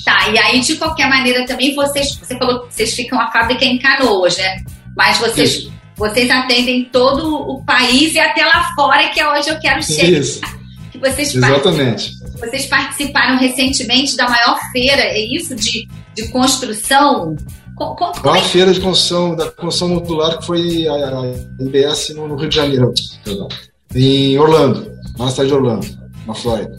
Tá, 0.07 0.31
e 0.31 0.39
aí, 0.39 0.61
de 0.61 0.77
qualquer 0.77 1.09
maneira, 1.09 1.45
também 1.45 1.75
vocês, 1.75 2.15
você 2.15 2.39
falou 2.39 2.61
que 2.61 2.73
vocês 2.73 2.95
ficam 2.95 3.21
a 3.21 3.29
fábrica 3.33 3.65
em 3.65 3.77
Canoas, 3.77 4.39
né? 4.39 4.65
Mas 4.97 5.19
vocês, 5.19 5.69
vocês 5.97 6.31
atendem 6.31 6.85
todo 6.93 7.35
o 7.35 7.65
país 7.65 8.15
e 8.15 8.21
até 8.21 8.45
lá 8.45 8.69
fora, 8.77 9.09
que 9.09 9.19
é 9.19 9.29
onde 9.29 9.49
eu 9.49 9.59
quero 9.59 9.83
chegar. 9.83 10.21
Isso. 10.21 10.41
Que 10.93 10.99
vocês 10.99 11.35
Exatamente. 11.35 12.13
Vocês 12.39 12.67
participaram 12.67 13.37
recentemente 13.37 14.17
da 14.17 14.31
maior 14.31 14.59
feira, 14.73 15.03
é 15.03 15.19
isso? 15.19 15.55
De, 15.55 15.87
de 16.15 16.29
construção? 16.29 17.37
Conta, 17.75 18.21
a 18.21 18.23
maior 18.23 18.39
é? 18.39 18.49
feira 18.49 18.73
de 18.73 18.81
construção, 18.81 19.35
da 19.35 19.51
construção 19.51 19.89
modular 19.89 20.39
que 20.39 20.47
foi 20.47 20.87
a, 20.87 20.93
a 20.93 21.23
IBS 21.61 22.15
no, 22.15 22.29
no, 22.29 22.37
Rio 22.37 22.49
de 22.49 22.57
Janeiro, 22.57 22.95
perdão, 23.23 23.49
em 23.95 24.39
Orlando, 24.39 24.91
na 25.19 25.29
cidade 25.29 25.49
de 25.49 25.55
Orlando, 25.55 25.87
na 26.27 26.33
Flórida. 26.33 26.79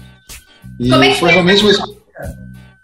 E 0.80 0.90
Como 0.90 1.04
é 1.04 1.10
que 1.10 1.20
foi 1.20 1.32
realmente 1.32 1.63
uma, 1.63 1.96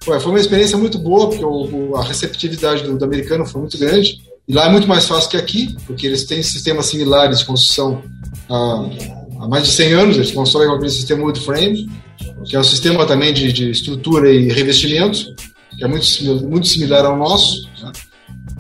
foi, 0.03 0.19
uma 0.19 0.39
experiência 0.39 0.77
muito 0.77 0.99
boa, 0.99 1.29
porque 1.29 1.45
o, 1.45 1.95
a 1.95 2.03
receptividade 2.03 2.83
do, 2.83 2.97
do 2.97 3.05
americano 3.05 3.45
foi 3.45 3.61
muito 3.61 3.77
grande. 3.77 4.21
E 4.47 4.53
lá 4.53 4.65
é 4.65 4.69
muito 4.69 4.87
mais 4.87 5.05
fácil 5.05 5.29
que 5.29 5.37
aqui, 5.37 5.75
porque 5.87 6.05
eles 6.05 6.25
têm 6.25 6.43
sistemas 6.43 6.87
similares 6.87 7.39
de 7.39 7.45
construção 7.45 8.03
há, 8.49 8.85
há 9.39 9.47
mais 9.47 9.63
de 9.63 9.71
100 9.71 9.93
anos, 9.93 10.15
eles 10.17 10.31
constroem 10.31 10.69
aquele 10.69 10.89
sistema 10.89 11.23
wood 11.23 11.39
frame, 11.39 11.89
que 12.45 12.55
é 12.55 12.59
um 12.59 12.63
sistema 12.63 13.05
também 13.05 13.33
de, 13.33 13.53
de 13.53 13.71
estrutura 13.71 14.29
e 14.29 14.49
revestimento, 14.49 15.33
que 15.77 15.83
é 15.83 15.87
muito, 15.87 16.05
muito 16.45 16.67
similar 16.67 17.05
ao 17.05 17.17
nosso, 17.17 17.69
né? 17.81 17.91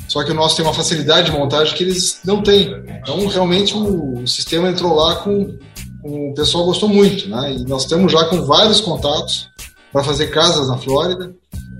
só 0.07 0.23
que 0.23 0.31
o 0.31 0.33
nosso 0.33 0.55
tem 0.55 0.65
uma 0.65 0.73
facilidade 0.73 1.31
de 1.31 1.37
montagem 1.37 1.75
que 1.75 1.83
eles 1.83 2.19
não 2.23 2.41
têm. 2.41 2.73
Então, 3.01 3.27
realmente, 3.27 3.73
o, 3.75 4.19
o 4.19 4.27
sistema 4.27 4.69
entrou 4.69 4.93
lá 4.93 5.15
com, 5.17 5.57
com, 6.01 6.29
O 6.29 6.33
pessoal 6.33 6.65
gostou 6.65 6.87
muito, 6.87 7.27
né? 7.27 7.53
E 7.53 7.65
nós 7.65 7.83
estamos 7.83 8.11
já 8.11 8.23
com 8.25 8.43
vários 8.43 8.79
contatos 8.79 9.49
para 9.93 10.03
fazer 10.03 10.27
casas 10.27 10.67
na 10.67 10.77
Flórida, 10.77 11.33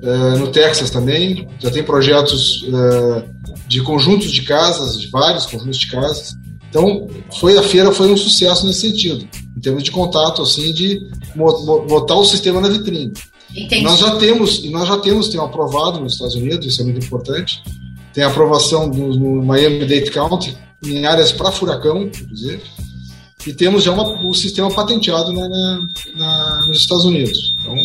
uh, 0.03 0.37
no 0.37 0.51
Texas 0.51 0.91
também. 0.91 1.47
Já 1.59 1.71
tem 1.71 1.83
projetos 1.83 2.61
uh, 2.61 3.23
de 3.67 3.81
conjuntos 3.81 4.31
de 4.31 4.43
casas, 4.43 4.99
de 4.99 5.07
vários 5.07 5.47
conjuntos 5.47 5.77
de 5.77 5.89
casas. 5.89 6.35
Então, 6.69 7.07
foi 7.39 7.57
a 7.57 7.63
feira 7.63 7.91
foi 7.91 8.11
um 8.11 8.17
sucesso 8.17 8.65
nesse 8.65 8.81
sentido, 8.81 9.27
em 9.57 9.59
termos 9.59 9.83
de 9.83 9.91
contato, 9.91 10.41
assim, 10.41 10.71
de 10.73 11.01
botar 11.35 12.15
o 12.15 12.25
sistema 12.25 12.61
na 12.61 12.69
vitrine. 12.69 13.13
Entendi. 13.55 13.83
Nós 13.83 13.99
já 13.99 14.15
temos, 14.15 14.63
e 14.63 14.69
nós 14.69 14.87
já 14.87 14.97
temos, 14.97 15.27
tem 15.29 15.39
aprovado 15.39 15.99
nos 15.99 16.13
Estados 16.13 16.35
Unidos, 16.35 16.65
isso 16.65 16.81
é 16.81 16.83
muito 16.83 17.05
importante. 17.05 17.61
Tem 18.11 18.23
aprovação 18.23 18.87
no, 18.87 19.15
no 19.15 19.43
Miami-Dade 19.43 20.11
County 20.11 20.57
em 20.83 21.05
áreas 21.05 21.31
para 21.31 21.51
furacão, 21.51 22.03
inclusive. 22.03 22.61
E 23.45 23.53
temos 23.53 23.83
já 23.83 23.91
uma, 23.91 24.25
o 24.25 24.33
sistema 24.33 24.71
patenteado 24.71 25.33
na, 25.33 25.49
na, 25.49 25.87
na, 26.15 26.65
nos 26.67 26.79
Estados 26.79 27.05
Unidos. 27.05 27.55
Então, 27.61 27.75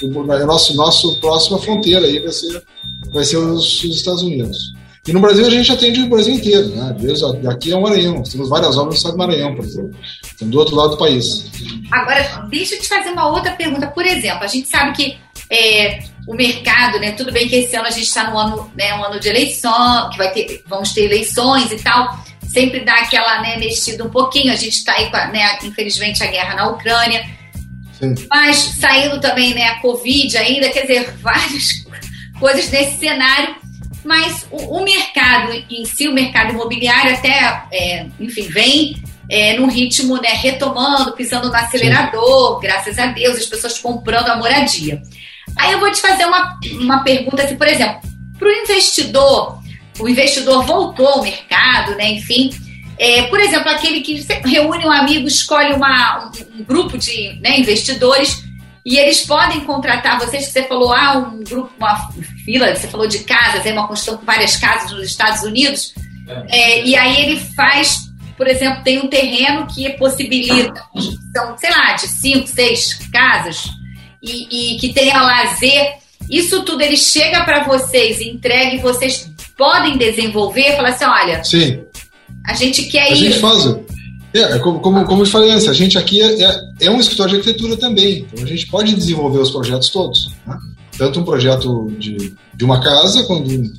estamos. 0.00 0.30
a 0.30 0.46
nosso, 0.46 0.76
nosso 0.76 1.18
próxima 1.20 1.58
fronteira 1.58 2.06
aí 2.06 2.18
vai 2.18 2.32
ser, 2.32 2.62
vai 3.12 3.24
ser 3.24 3.38
os, 3.38 3.82
os 3.82 3.96
Estados 3.96 4.22
Unidos. 4.22 4.74
E 5.06 5.12
no 5.12 5.20
Brasil 5.20 5.46
a 5.46 5.50
gente 5.50 5.72
atende 5.72 6.02
o 6.02 6.08
Brasil 6.08 6.34
inteiro, 6.34 6.68
né? 6.68 6.94
Aqui 7.48 7.72
é 7.72 7.76
o 7.76 7.80
Maranhão, 7.80 8.22
temos 8.22 8.50
várias 8.50 8.76
obras 8.76 8.88
no 8.88 8.94
estado 8.94 9.12
do 9.12 9.18
Maranhão, 9.18 9.54
por 9.54 9.64
exemplo, 9.64 9.90
do 10.42 10.58
outro 10.58 10.76
lado 10.76 10.90
do 10.90 10.98
país. 10.98 11.50
Agora, 11.90 12.46
deixa 12.50 12.74
eu 12.74 12.80
te 12.80 12.88
fazer 12.88 13.08
uma 13.10 13.26
outra 13.30 13.52
pergunta. 13.52 13.86
Por 13.86 14.04
exemplo, 14.04 14.44
a 14.44 14.46
gente 14.46 14.68
sabe 14.68 14.94
que 14.94 15.16
é, 15.50 16.00
o 16.28 16.34
mercado, 16.34 17.00
né? 17.00 17.12
Tudo 17.12 17.32
bem 17.32 17.48
que 17.48 17.56
esse 17.56 17.74
ano 17.74 17.86
a 17.86 17.90
gente 17.90 18.06
está 18.06 18.30
no 18.30 18.38
ano, 18.38 18.70
né, 18.76 18.94
um 18.94 19.02
ano 19.02 19.18
de 19.18 19.30
eleição, 19.30 20.10
que 20.10 20.18
vai 20.18 20.30
ter, 20.30 20.62
vamos 20.66 20.92
ter 20.92 21.04
eleições 21.04 21.72
e 21.72 21.82
tal. 21.82 22.22
Sempre 22.46 22.80
dá 22.80 22.92
aquela 22.96 23.40
né, 23.40 23.56
mexida 23.56 24.04
um 24.04 24.10
pouquinho. 24.10 24.52
A 24.52 24.56
gente 24.56 24.74
está 24.74 24.92
aí 24.92 25.10
com, 25.10 25.16
a, 25.16 25.28
né, 25.28 25.58
infelizmente, 25.62 26.22
a 26.22 26.26
guerra 26.26 26.54
na 26.54 26.68
Ucrânia. 26.68 27.24
Sim. 27.98 28.14
Mas 28.28 28.56
saindo 28.78 29.18
também 29.22 29.54
né, 29.54 29.68
a 29.68 29.80
Covid 29.80 30.36
ainda, 30.36 30.68
quer 30.68 30.82
dizer, 30.82 31.10
várias 31.22 31.70
coisas 32.38 32.70
nesse 32.70 32.98
cenário 32.98 33.56
mas 34.04 34.46
o, 34.50 34.78
o, 34.78 34.84
mercado 34.84 35.52
em 35.68 35.84
si, 35.84 36.08
o 36.08 36.14
mercado 36.14 36.54
imobiliário 36.54 37.12
até, 37.12 37.66
é, 37.70 38.06
enfim, 38.18 38.42
vem 38.48 39.02
é, 39.28 39.58
num 39.58 39.68
ritmo 39.68 40.16
né, 40.16 40.30
retomando, 40.30 41.12
pisando 41.12 41.48
no 41.48 41.54
acelerador, 41.54 42.54
Sim. 42.54 42.60
graças 42.62 42.98
a 42.98 43.06
Deus, 43.06 43.36
as 43.36 43.44
pessoas 43.44 43.78
comprando 43.78 44.28
a 44.28 44.36
moradia. 44.36 45.02
Aí 45.58 45.72
eu 45.72 45.80
vou 45.80 45.90
te 45.90 46.00
fazer 46.00 46.24
uma, 46.24 46.58
uma 46.80 47.02
pergunta 47.02 47.42
assim, 47.42 47.56
por 47.56 47.66
exemplo, 47.66 48.00
para 48.38 48.48
o 48.48 48.52
investidor, 48.52 49.58
o 49.98 50.08
investidor 50.08 50.64
voltou 50.64 51.08
ao 51.08 51.22
mercado, 51.22 51.96
né, 51.96 52.12
enfim, 52.12 52.50
é, 52.98 53.24
por 53.24 53.38
exemplo, 53.38 53.68
aquele 53.68 54.00
que 54.00 54.24
reúne 54.44 54.84
um 54.84 54.90
amigo, 54.90 55.28
escolhe 55.28 55.72
uma, 55.72 56.26
um, 56.26 56.60
um 56.60 56.64
grupo 56.64 56.98
de 56.98 57.38
né, 57.40 57.58
investidores 57.58 58.44
e 58.84 58.96
eles 58.96 59.20
podem 59.20 59.60
contratar 59.60 60.18
vocês, 60.18 60.46
você 60.46 60.62
falou, 60.62 60.92
ah, 60.92 61.18
um 61.18 61.44
grupo, 61.44 61.70
uma 61.78 62.10
fila, 62.44 62.74
você 62.74 62.88
falou 62.88 63.06
de 63.06 63.18
casas, 63.18 63.66
é 63.66 63.72
uma 63.72 63.86
construção 63.86 64.16
com 64.18 64.24
várias 64.24 64.56
casas 64.56 64.90
nos 64.92 65.04
Estados 65.04 65.42
Unidos. 65.42 65.92
É, 66.48 66.84
e 66.84 66.96
aí 66.96 67.20
ele 67.20 67.40
faz, 67.54 68.10
por 68.34 68.48
exemplo, 68.48 68.82
tem 68.82 68.98
um 68.98 69.06
terreno 69.06 69.66
que 69.66 69.90
possibilita, 69.90 70.82
são, 71.36 71.58
sei 71.58 71.70
lá, 71.70 71.92
de 71.92 72.08
cinco, 72.08 72.46
seis 72.46 72.94
casas. 73.12 73.68
E, 74.22 74.74
e 74.74 74.78
que 74.78 74.92
tenha 74.92 75.22
lazer, 75.22 75.98
isso 76.30 76.62
tudo 76.62 76.82
ele 76.82 76.96
chega 76.96 77.44
para 77.44 77.64
vocês, 77.64 78.20
entrega 78.20 78.74
e 78.74 78.78
vocês 78.78 79.30
podem 79.56 79.96
desenvolver, 79.96 80.76
falar 80.76 80.90
assim, 80.90 81.04
olha, 81.04 81.44
Sim. 81.44 81.80
a 82.46 82.54
gente 82.54 82.84
quer 82.84 83.02
a 83.02 83.10
isso. 83.10 83.22
gente 83.24 83.38
faz. 83.38 83.64
É, 84.34 84.40
é 84.40 84.58
como, 84.58 84.80
como, 84.80 85.04
como 85.04 85.22
eu 85.22 85.26
falei 85.26 85.50
antes, 85.50 85.68
a 85.68 85.72
gente 85.72 85.96
aqui 85.96 86.20
é, 86.20 86.42
é, 86.42 86.60
é, 86.82 86.90
um 86.90 87.00
escritório 87.00 87.32
de 87.32 87.38
arquitetura 87.38 87.76
também, 87.76 88.26
então 88.30 88.44
a 88.44 88.46
gente 88.46 88.66
pode 88.66 88.94
desenvolver 88.94 89.38
os 89.38 89.50
projetos 89.50 89.88
todos. 89.88 90.30
Né? 90.46 90.56
Tanto 90.98 91.20
um 91.20 91.24
projeto 91.24 91.90
de, 91.98 92.34
de 92.54 92.64
uma 92.64 92.82
casa, 92.82 93.24
quanto 93.24 93.50
um 93.50 93.72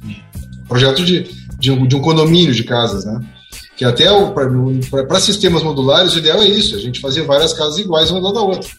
projeto 0.67 1.03
de, 1.05 1.29
de, 1.59 1.71
um, 1.71 1.85
de 1.85 1.95
um 1.95 2.01
condomínio 2.01 2.53
de 2.53 2.63
casas, 2.63 3.05
né? 3.05 3.19
Que 3.75 3.85
até 3.85 4.05
para 4.89 5.19
sistemas 5.19 5.63
modulares, 5.63 6.13
o 6.13 6.19
ideal 6.19 6.41
é 6.41 6.47
isso, 6.47 6.75
a 6.75 6.79
gente 6.79 6.99
fazer 6.99 7.21
várias 7.23 7.53
casas 7.53 7.77
iguais 7.77 8.09
uma 8.09 8.33
da 8.33 8.41
outra. 8.41 8.69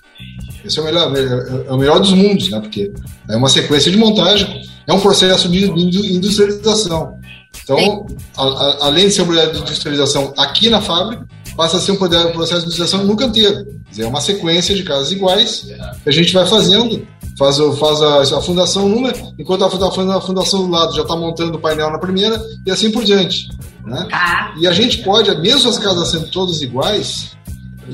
Esse 0.64 0.78
é 0.78 0.82
o 0.82 0.84
melhor, 0.84 1.16
é, 1.16 1.68
é 1.68 1.72
o 1.72 1.78
melhor 1.78 2.00
dos 2.00 2.12
mundos, 2.12 2.50
né? 2.50 2.60
Porque 2.60 2.92
é 3.28 3.36
uma 3.36 3.48
sequência 3.48 3.90
de 3.90 3.96
montagem, 3.96 4.62
é 4.86 4.92
um 4.92 5.00
processo 5.00 5.48
de 5.48 5.64
industrialização. 5.66 7.18
Então, 7.64 8.06
a, 8.36 8.42
a, 8.42 8.86
além 8.86 9.08
de 9.08 9.14
ser 9.14 9.22
um 9.22 9.26
processo 9.26 9.52
de 9.52 9.58
industrialização 9.58 10.34
aqui 10.36 10.68
na 10.68 10.80
fábrica, 10.80 11.26
passa 11.56 11.76
a 11.76 11.80
ser 11.80 11.92
um 11.92 11.96
processo 11.96 12.60
de 12.60 12.66
industrialização 12.66 13.04
no 13.04 13.16
canteiro. 13.16 13.66
Dizer, 13.90 14.04
é 14.04 14.06
uma 14.06 14.20
sequência 14.20 14.74
de 14.74 14.82
casas 14.82 15.10
iguais 15.12 15.66
que 16.02 16.08
a 16.08 16.12
gente 16.12 16.32
vai 16.32 16.46
fazendo, 16.46 17.06
faz, 17.38 17.58
faz 17.78 18.02
a, 18.02 18.38
a 18.38 18.40
fundação 18.40 18.88
numa, 18.88 19.12
enquanto 19.38 19.64
a, 19.64 20.20
fundação 20.20 20.64
do 20.64 20.70
lado 20.70 20.94
já 20.94 21.02
está 21.02 21.16
montando 21.16 21.58
o 21.58 21.60
painel 21.60 21.90
na 21.90 21.98
primeira, 21.98 22.40
e 22.64 22.70
assim 22.70 22.90
por 22.90 23.04
diante. 23.04 23.48
Né? 23.84 24.08
Ah. 24.12 24.54
E 24.58 24.66
a 24.66 24.72
gente 24.72 24.98
pode, 25.02 25.34
mesmo 25.40 25.68
as 25.68 25.78
casas 25.78 26.10
sendo 26.10 26.30
todas 26.30 26.62
iguais, 26.62 27.36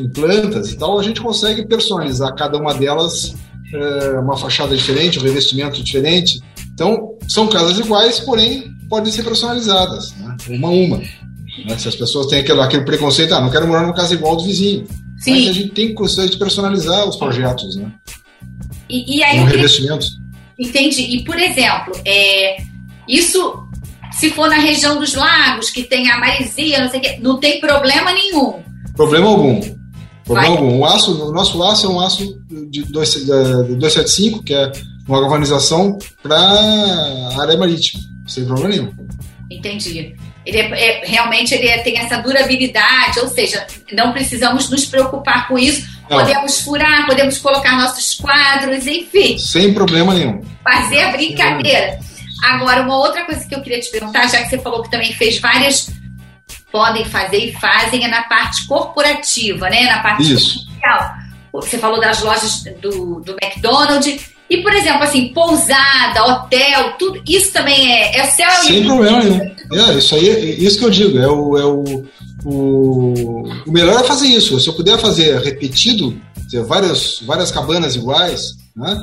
em 0.01 0.09
plantas 0.09 0.71
e 0.71 0.79
tal, 0.79 0.99
a 0.99 1.03
gente 1.03 1.21
consegue 1.21 1.67
personalizar 1.67 2.35
cada 2.35 2.59
uma 2.59 2.75
delas 2.75 3.35
é, 3.73 4.19
uma 4.21 4.37
fachada 4.37 4.77
diferente, 4.77 5.19
um 5.19 5.23
revestimento 5.23 5.83
diferente. 5.83 6.41
Então, 6.73 7.17
são 7.29 7.49
casas 7.49 7.79
iguais, 7.79 8.21
porém 8.21 8.71
podem 8.89 9.13
ser 9.13 9.23
personalizadas, 9.25 10.15
né? 10.17 10.37
uma 10.49 10.69
a 10.69 10.71
uma. 10.71 10.99
Né? 10.99 11.79
Se 11.79 11.89
as 11.89 11.97
pessoas 11.97 12.27
têm 12.27 12.41
aquele, 12.41 12.61
aquele 12.61 12.85
preconceito, 12.85 13.35
ah, 13.35 13.41
não 13.41 13.51
quero 13.51 13.67
morar 13.67 13.83
numa 13.83 13.95
casa 13.95 14.15
igual 14.15 14.37
do 14.37 14.45
vizinho. 14.45 14.87
Sim. 15.19 15.33
Mas 15.33 15.49
a 15.49 15.53
gente 15.53 15.71
tem 15.71 15.95
condições 15.95 16.31
de 16.31 16.39
personalizar 16.39 17.09
os 17.09 17.17
projetos, 17.17 17.77
né? 17.77 17.91
E, 18.89 19.19
e 19.19 19.25
aí, 19.25 19.39
Com 19.39 19.47
revestimentos. 19.47 20.19
Entendi. 20.59 21.03
E, 21.03 21.25
por 21.25 21.39
exemplo, 21.39 21.93
é, 22.05 22.59
isso, 23.09 23.67
se 24.13 24.31
for 24.31 24.49
na 24.49 24.59
região 24.59 24.99
dos 24.99 25.15
lagos, 25.15 25.71
que 25.71 25.83
tem 25.85 26.11
a 26.11 26.19
maresia, 26.19 26.83
não 26.83 26.91
sei 26.91 27.01
o 27.01 27.03
quê, 27.03 27.19
não 27.21 27.41
tem 27.41 27.61
problema 27.61 28.13
nenhum. 28.13 28.63
Problema 28.95 29.29
algum. 29.29 29.61
Problema 30.27 30.49
Vai. 30.49 30.59
algum. 30.59 30.81
O, 30.81 30.85
aço, 30.85 31.29
o 31.29 31.33
nosso 31.33 31.63
aço 31.63 31.87
é 31.87 31.89
um 31.89 32.01
aço 32.01 32.37
de 32.69 32.83
275, 32.83 34.43
que 34.43 34.53
é 34.53 34.73
uma 35.09 35.21
galvanização 35.21 35.97
para 36.21 36.37
área 37.41 37.57
marítima, 37.57 38.03
sem 38.27 38.45
problema 38.45 38.69
nenhum. 38.69 38.93
Entendi. 39.49 40.17
Ele 40.45 40.59
é, 40.59 41.03
é, 41.03 41.07
realmente 41.07 41.55
ele 41.55 41.69
é, 41.69 41.79
tem 41.79 41.99
essa 41.99 42.19
durabilidade, 42.19 43.21
ou 43.21 43.29
seja, 43.29 43.65
não 43.93 44.13
precisamos 44.13 44.69
nos 44.69 44.85
preocupar 44.85 45.47
com 45.47 45.57
isso. 45.57 45.87
Não. 46.11 46.19
Podemos 46.19 46.61
furar, 46.61 47.07
podemos 47.07 47.39
colocar 47.39 47.77
nossos 47.77 48.15
quadros, 48.15 48.87
enfim. 48.87 49.39
Sem 49.39 49.75
problema 49.75 50.15
nenhum. 50.15 50.41
Fazer 50.63 51.03
a 51.03 51.13
brincadeira. 51.13 51.99
Agora, 52.45 52.83
uma 52.83 52.99
outra 52.99 53.25
coisa 53.25 53.45
que 53.47 53.55
eu 53.55 53.63
queria 53.63 53.81
te 53.81 53.91
perguntar, 53.91 54.29
já 54.29 54.43
que 54.43 54.51
você 54.51 54.59
falou 54.59 54.83
que 54.83 54.91
também 54.91 55.13
fez 55.13 55.39
várias, 55.39 55.91
podem 56.71 57.05
fazer 57.05 57.39
e 57.39 57.53
fazem, 57.55 58.05
é 58.05 58.09
na 58.09 58.23
parte 58.25 58.67
corporativa, 58.67 59.69
né? 59.71 59.85
Na 59.85 60.03
parte 60.03 60.33
Isso. 60.33 60.61
social. 60.61 61.15
Você 61.53 61.79
falou 61.79 62.01
das 62.01 62.23
lojas 62.23 62.65
do, 62.83 63.21
do 63.21 63.37
McDonald's 63.41 64.37
e, 64.49 64.59
por 64.59 64.73
exemplo, 64.73 65.03
assim, 65.03 65.29
pousada, 65.33 66.25
hotel, 66.25 66.93
tudo, 66.99 67.21
isso 67.27 67.53
também 67.53 67.93
é, 67.93 68.19
é 68.19 68.27
céu 68.27 68.49
Sem 68.63 68.85
problema 68.85 69.23
nenhum. 69.23 69.57
É, 69.73 69.95
isso 69.99 70.15
aí, 70.15 70.29
é 70.29 70.45
isso 70.45 70.79
que 70.79 70.85
eu 70.85 70.91
digo, 70.91 71.19
é 71.19 71.27
o, 71.27 71.59
é 71.59 71.65
o, 71.65 72.05
o, 72.45 73.49
o 73.67 73.73
melhor 73.73 74.01
é 74.01 74.05
fazer 74.05 74.29
isso. 74.29 74.59
Se 74.61 74.69
eu 74.69 74.75
puder 74.75 74.99
fazer 74.99 75.41
repetido, 75.41 76.17
dizer, 76.45 76.63
várias, 76.63 77.21
várias 77.27 77.51
cabanas 77.51 77.97
iguais, 77.97 78.55
né? 78.77 78.97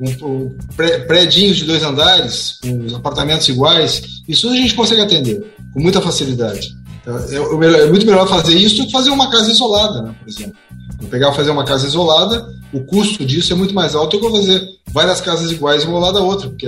Um, 0.00 0.26
um, 0.26 0.58
prédios 1.06 1.56
de 1.56 1.64
dois 1.64 1.82
andares, 1.82 2.58
com 2.62 2.96
apartamentos 2.96 3.48
iguais, 3.48 4.02
isso 4.28 4.48
a 4.48 4.54
gente 4.54 4.74
consegue 4.74 5.02
atender 5.02 5.44
com 5.72 5.80
muita 5.80 6.00
facilidade. 6.00 6.68
É, 7.08 7.34
é, 7.34 7.82
é 7.82 7.86
muito 7.86 8.04
melhor 8.04 8.28
fazer 8.28 8.56
isso 8.56 8.76
do 8.76 8.86
que 8.86 8.92
fazer 8.92 9.10
uma 9.10 9.30
casa 9.30 9.50
isolada, 9.50 10.02
né, 10.02 10.14
por 10.18 10.28
exemplo. 10.28 10.54
Eu 11.00 11.08
pegar 11.08 11.32
fazer 11.32 11.50
uma 11.50 11.64
casa 11.64 11.86
isolada, 11.86 12.46
o 12.72 12.80
custo 12.80 13.24
disso 13.24 13.52
é 13.52 13.56
muito 13.56 13.74
mais 13.74 13.94
alto 13.94 14.16
do 14.16 14.20
que 14.20 14.26
eu 14.26 14.32
fazer 14.32 14.68
várias 14.90 15.20
casas 15.20 15.50
iguais 15.50 15.84
uma 15.84 15.94
ao 15.94 16.00
lado 16.00 16.14
da 16.14 16.20
outra, 16.20 16.48
porque 16.48 16.66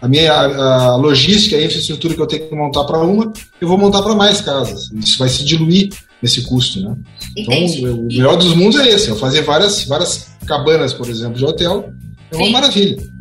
a 0.00 0.08
minha 0.08 0.32
a, 0.32 0.84
a 0.86 0.96
logística, 0.96 1.56
a 1.56 1.64
infraestrutura 1.64 2.14
que 2.14 2.20
eu 2.20 2.26
tenho 2.26 2.48
que 2.48 2.54
montar 2.54 2.84
para 2.84 2.98
uma, 2.98 3.32
eu 3.60 3.66
vou 3.68 3.78
montar 3.78 4.02
para 4.02 4.14
mais 4.14 4.40
casas. 4.40 4.90
Isso 4.92 5.18
vai 5.18 5.28
se 5.28 5.44
diluir 5.44 5.90
nesse 6.20 6.42
custo, 6.42 6.80
né? 6.80 6.96
Entendi. 7.36 7.78
Então, 7.78 7.94
o 7.94 8.06
melhor 8.06 8.36
dos 8.36 8.54
mundos 8.54 8.78
é 8.78 8.88
esse, 8.88 9.08
eu 9.08 9.16
fazer 9.16 9.42
várias, 9.42 9.84
várias 9.84 10.28
cabanas, 10.46 10.92
por 10.92 11.08
exemplo, 11.08 11.38
de 11.38 11.44
hotel, 11.44 11.92
é 12.30 12.36
uma 12.36 12.46
Sim. 12.46 12.52
maravilha. 12.52 13.11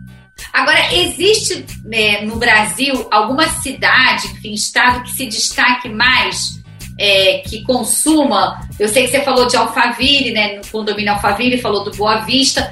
Agora, 0.54 0.94
existe 0.94 1.66
né, 1.84 2.22
no 2.22 2.36
Brasil 2.38 3.08
alguma 3.12 3.48
cidade, 3.48 4.28
enfim, 4.28 4.54
estado 4.54 5.04
que 5.04 5.12
se 5.12 5.26
destaque 5.26 5.90
mais 5.90 6.62
é, 7.00 7.40
que 7.40 7.64
consuma. 7.64 8.62
Eu 8.80 8.88
sei 8.88 9.06
que 9.06 9.12
você 9.12 9.22
falou 9.22 9.48
de 9.48 9.56
Alphaville, 9.58 10.32
né? 10.32 10.58
No 10.58 10.68
condomínio 10.68 11.14
Alphaville, 11.14 11.62
falou 11.62 11.84
do 11.84 11.92
Boa 11.92 12.18
Vista. 12.18 12.72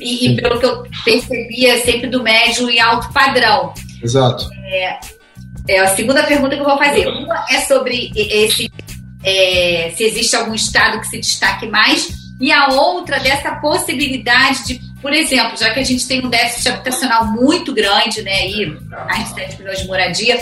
E, 0.00 0.28
e 0.28 0.36
pelo 0.36 0.58
que 0.58 0.66
eu 0.66 0.84
percebia, 1.04 1.74
é 1.74 1.80
sempre 1.80 2.08
do 2.08 2.22
médio 2.22 2.70
e 2.70 2.80
alto 2.80 3.12
padrão. 3.12 3.72
Exato. 4.02 4.48
É, 4.64 4.98
é 5.68 5.80
a 5.80 5.88
segunda 5.88 6.22
pergunta 6.24 6.54
que 6.54 6.60
eu 6.60 6.66
vou 6.66 6.78
fazer. 6.78 7.06
Uma 7.08 7.46
é 7.50 7.60
sobre 7.60 8.10
esse 8.16 8.70
é, 9.24 9.92
se 9.96 10.04
existe 10.04 10.34
algum 10.34 10.54
estado 10.54 11.00
que 11.00 11.06
se 11.06 11.18
destaque 11.18 11.66
mais, 11.66 12.08
e 12.40 12.50
a 12.50 12.68
outra 12.68 13.20
dessa 13.20 13.52
possibilidade 13.56 14.64
de, 14.66 14.80
por 15.02 15.12
exemplo, 15.12 15.58
já 15.58 15.70
que 15.74 15.80
a 15.80 15.84
gente 15.84 16.06
tem 16.06 16.24
um 16.24 16.30
déficit 16.30 16.68
habitacional 16.68 17.26
muito 17.26 17.74
grande, 17.74 18.22
né, 18.22 18.32
aí, 18.32 18.66
mais 18.88 19.28
de 19.28 19.34
7 19.34 19.58
milhões 19.58 19.80
de 19.80 19.88
moradia, 19.88 20.38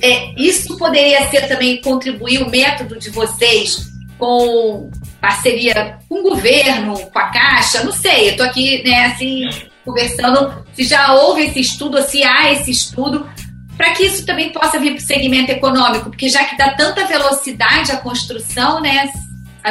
é, 0.00 0.32
isso 0.40 0.76
poderia 0.78 1.28
ser 1.28 1.48
também 1.48 1.80
contribuir 1.80 2.40
o 2.40 2.48
método 2.48 2.96
de 2.98 3.10
vocês 3.10 3.90
com 4.16 4.90
parceria 5.20 5.98
com 6.08 6.20
o 6.20 6.22
governo, 6.22 6.98
com 7.10 7.18
a 7.18 7.26
Caixa, 7.30 7.82
não 7.82 7.92
sei, 7.92 8.28
eu 8.28 8.30
estou 8.32 8.46
aqui, 8.46 8.82
né, 8.84 9.06
assim, 9.06 9.48
conversando 9.84 10.64
se 10.72 10.84
já 10.84 11.12
houve 11.14 11.46
esse 11.46 11.60
estudo, 11.60 12.00
se 12.02 12.22
há 12.22 12.52
esse 12.52 12.70
estudo, 12.70 13.28
para 13.76 13.92
que 13.92 14.04
isso 14.04 14.24
também 14.24 14.52
possa 14.52 14.78
vir 14.78 14.94
para 14.94 15.02
o 15.02 15.06
segmento 15.06 15.50
econômico, 15.50 16.10
porque 16.10 16.28
já 16.28 16.44
que 16.44 16.56
dá 16.56 16.74
tanta 16.74 17.06
velocidade 17.06 17.90
a 17.90 17.96
construção, 17.96 18.80
né, 18.80 19.10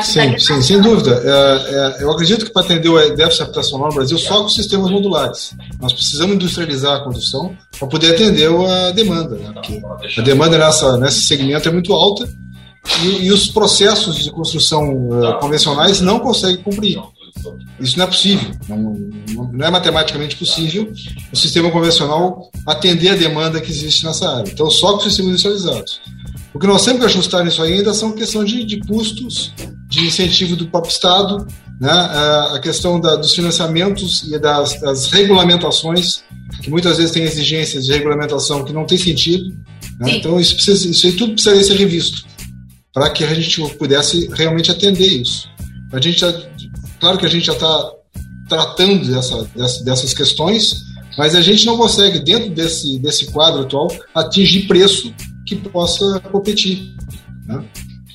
Sim, 0.01 0.37
sim, 0.37 0.61
sem 0.61 0.81
dúvida. 0.81 1.21
É, 1.23 1.99
é, 1.99 2.03
eu 2.03 2.11
acredito 2.11 2.45
que 2.45 2.51
para 2.51 2.63
atender 2.63 2.89
o 2.89 3.15
déficit 3.15 3.43
habitacional 3.43 3.87
no 3.87 3.95
Brasil, 3.95 4.17
só 4.17 4.41
com 4.43 4.49
sistemas 4.49 4.91
modulares. 4.91 5.55
Nós 5.81 5.93
precisamos 5.93 6.35
industrializar 6.35 6.97
a 6.97 7.03
construção 7.03 7.55
para 7.77 7.87
poder 7.87 8.13
atender 8.13 8.49
a 8.49 8.91
demanda. 8.91 9.35
Né? 9.35 9.51
Porque 9.53 9.81
a 10.17 10.23
demanda 10.23 10.57
nessa, 10.57 10.97
nesse 10.97 11.23
segmento 11.23 11.67
é 11.67 11.71
muito 11.71 11.93
alta 11.93 12.29
e, 13.03 13.25
e 13.25 13.31
os 13.31 13.47
processos 13.47 14.23
de 14.23 14.31
construção 14.31 15.09
uh, 15.09 15.39
convencionais 15.39 16.01
não 16.01 16.19
conseguem 16.19 16.61
cumprir. 16.63 16.99
Isso 17.79 17.97
não 17.97 18.05
é 18.05 18.07
possível, 18.07 18.51
não, 18.67 18.93
não, 19.53 19.65
é 19.65 19.71
matematicamente 19.71 20.35
possível 20.35 20.91
o 21.31 21.35
sistema 21.35 21.71
convencional 21.71 22.51
atender 22.65 23.09
a 23.09 23.15
demanda 23.15 23.61
que 23.61 23.71
existe 23.71 24.05
nessa 24.05 24.37
área. 24.37 24.51
Então, 24.51 24.69
só 24.69 24.93
com 24.93 24.99
sistemas 25.01 25.31
industrializados. 25.31 26.01
O 26.53 26.59
que 26.59 26.65
nós 26.65 26.81
sempre 26.81 27.05
ajustar 27.05 27.43
nisso 27.43 27.61
ainda 27.61 27.93
são 27.93 28.11
questão 28.11 28.43
de, 28.43 28.63
de 28.63 28.79
custos, 28.79 29.53
de 29.87 30.07
incentivo 30.07 30.55
do 30.55 30.67
próprio 30.67 30.91
Estado, 30.91 31.45
né? 31.79 31.91
a 31.91 32.59
questão 32.61 32.99
da, 32.99 33.15
dos 33.15 33.33
financiamentos 33.33 34.23
e 34.23 34.37
das, 34.39 34.79
das, 34.81 35.07
regulamentações, 35.07 36.23
que 36.61 36.69
muitas 36.69 36.97
vezes 36.97 37.11
tem 37.11 37.23
exigências 37.23 37.85
de 37.85 37.91
regulamentação 37.91 38.65
que 38.65 38.73
não 38.73 38.85
tem 38.85 38.97
sentido. 38.97 39.45
Né? 39.99 40.15
Então, 40.15 40.39
isso, 40.39 40.55
precisa, 40.55 40.87
isso 40.87 41.05
aí 41.05 41.13
tudo 41.13 41.33
precisaria 41.33 41.63
ser 41.63 41.75
revisto 41.75 42.27
para 42.93 43.09
que 43.11 43.23
a 43.23 43.33
gente 43.33 43.61
pudesse 43.75 44.27
realmente 44.33 44.71
atender 44.71 45.07
isso. 45.07 45.47
A 45.93 46.01
gente 46.01 46.19
já, 46.19 46.33
claro 46.99 47.17
que 47.17 47.25
a 47.25 47.29
gente 47.29 47.45
já 47.45 47.53
está 47.53 47.91
tratando 48.47 49.07
dessa, 49.07 49.43
dessa, 49.55 49.83
dessas 49.83 50.13
questões, 50.13 50.75
mas 51.17 51.35
a 51.35 51.41
gente 51.41 51.65
não 51.65 51.77
consegue, 51.77 52.19
dentro 52.19 52.49
desse, 52.49 52.99
desse 52.99 53.27
quadro 53.27 53.61
atual, 53.61 53.87
atingir 54.15 54.67
preço 54.67 55.13
que 55.55 55.69
possa 55.69 56.19
competir 56.31 56.93
né? 57.45 57.63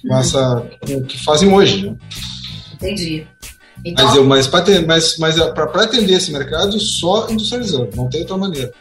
com, 0.03 0.17
essa, 0.17 0.69
com 0.87 0.99
o 0.99 1.05
que 1.05 1.23
fazem 1.25 1.53
hoje. 1.53 1.91
Né? 1.91 1.97
Entendi. 2.75 3.27
Então... 3.85 4.07
Mas, 4.07 4.17
eu, 4.17 4.25
mas 4.25 4.47
para 4.47 4.81
mas, 4.83 5.19
mas 5.19 5.39
atender 5.39 6.15
esse 6.15 6.33
mercado, 6.33 6.79
só 6.81 7.29
industrializando, 7.29 7.91
não 7.95 8.09
tem 8.09 8.21
outra 8.21 8.37
maneira. 8.37 8.73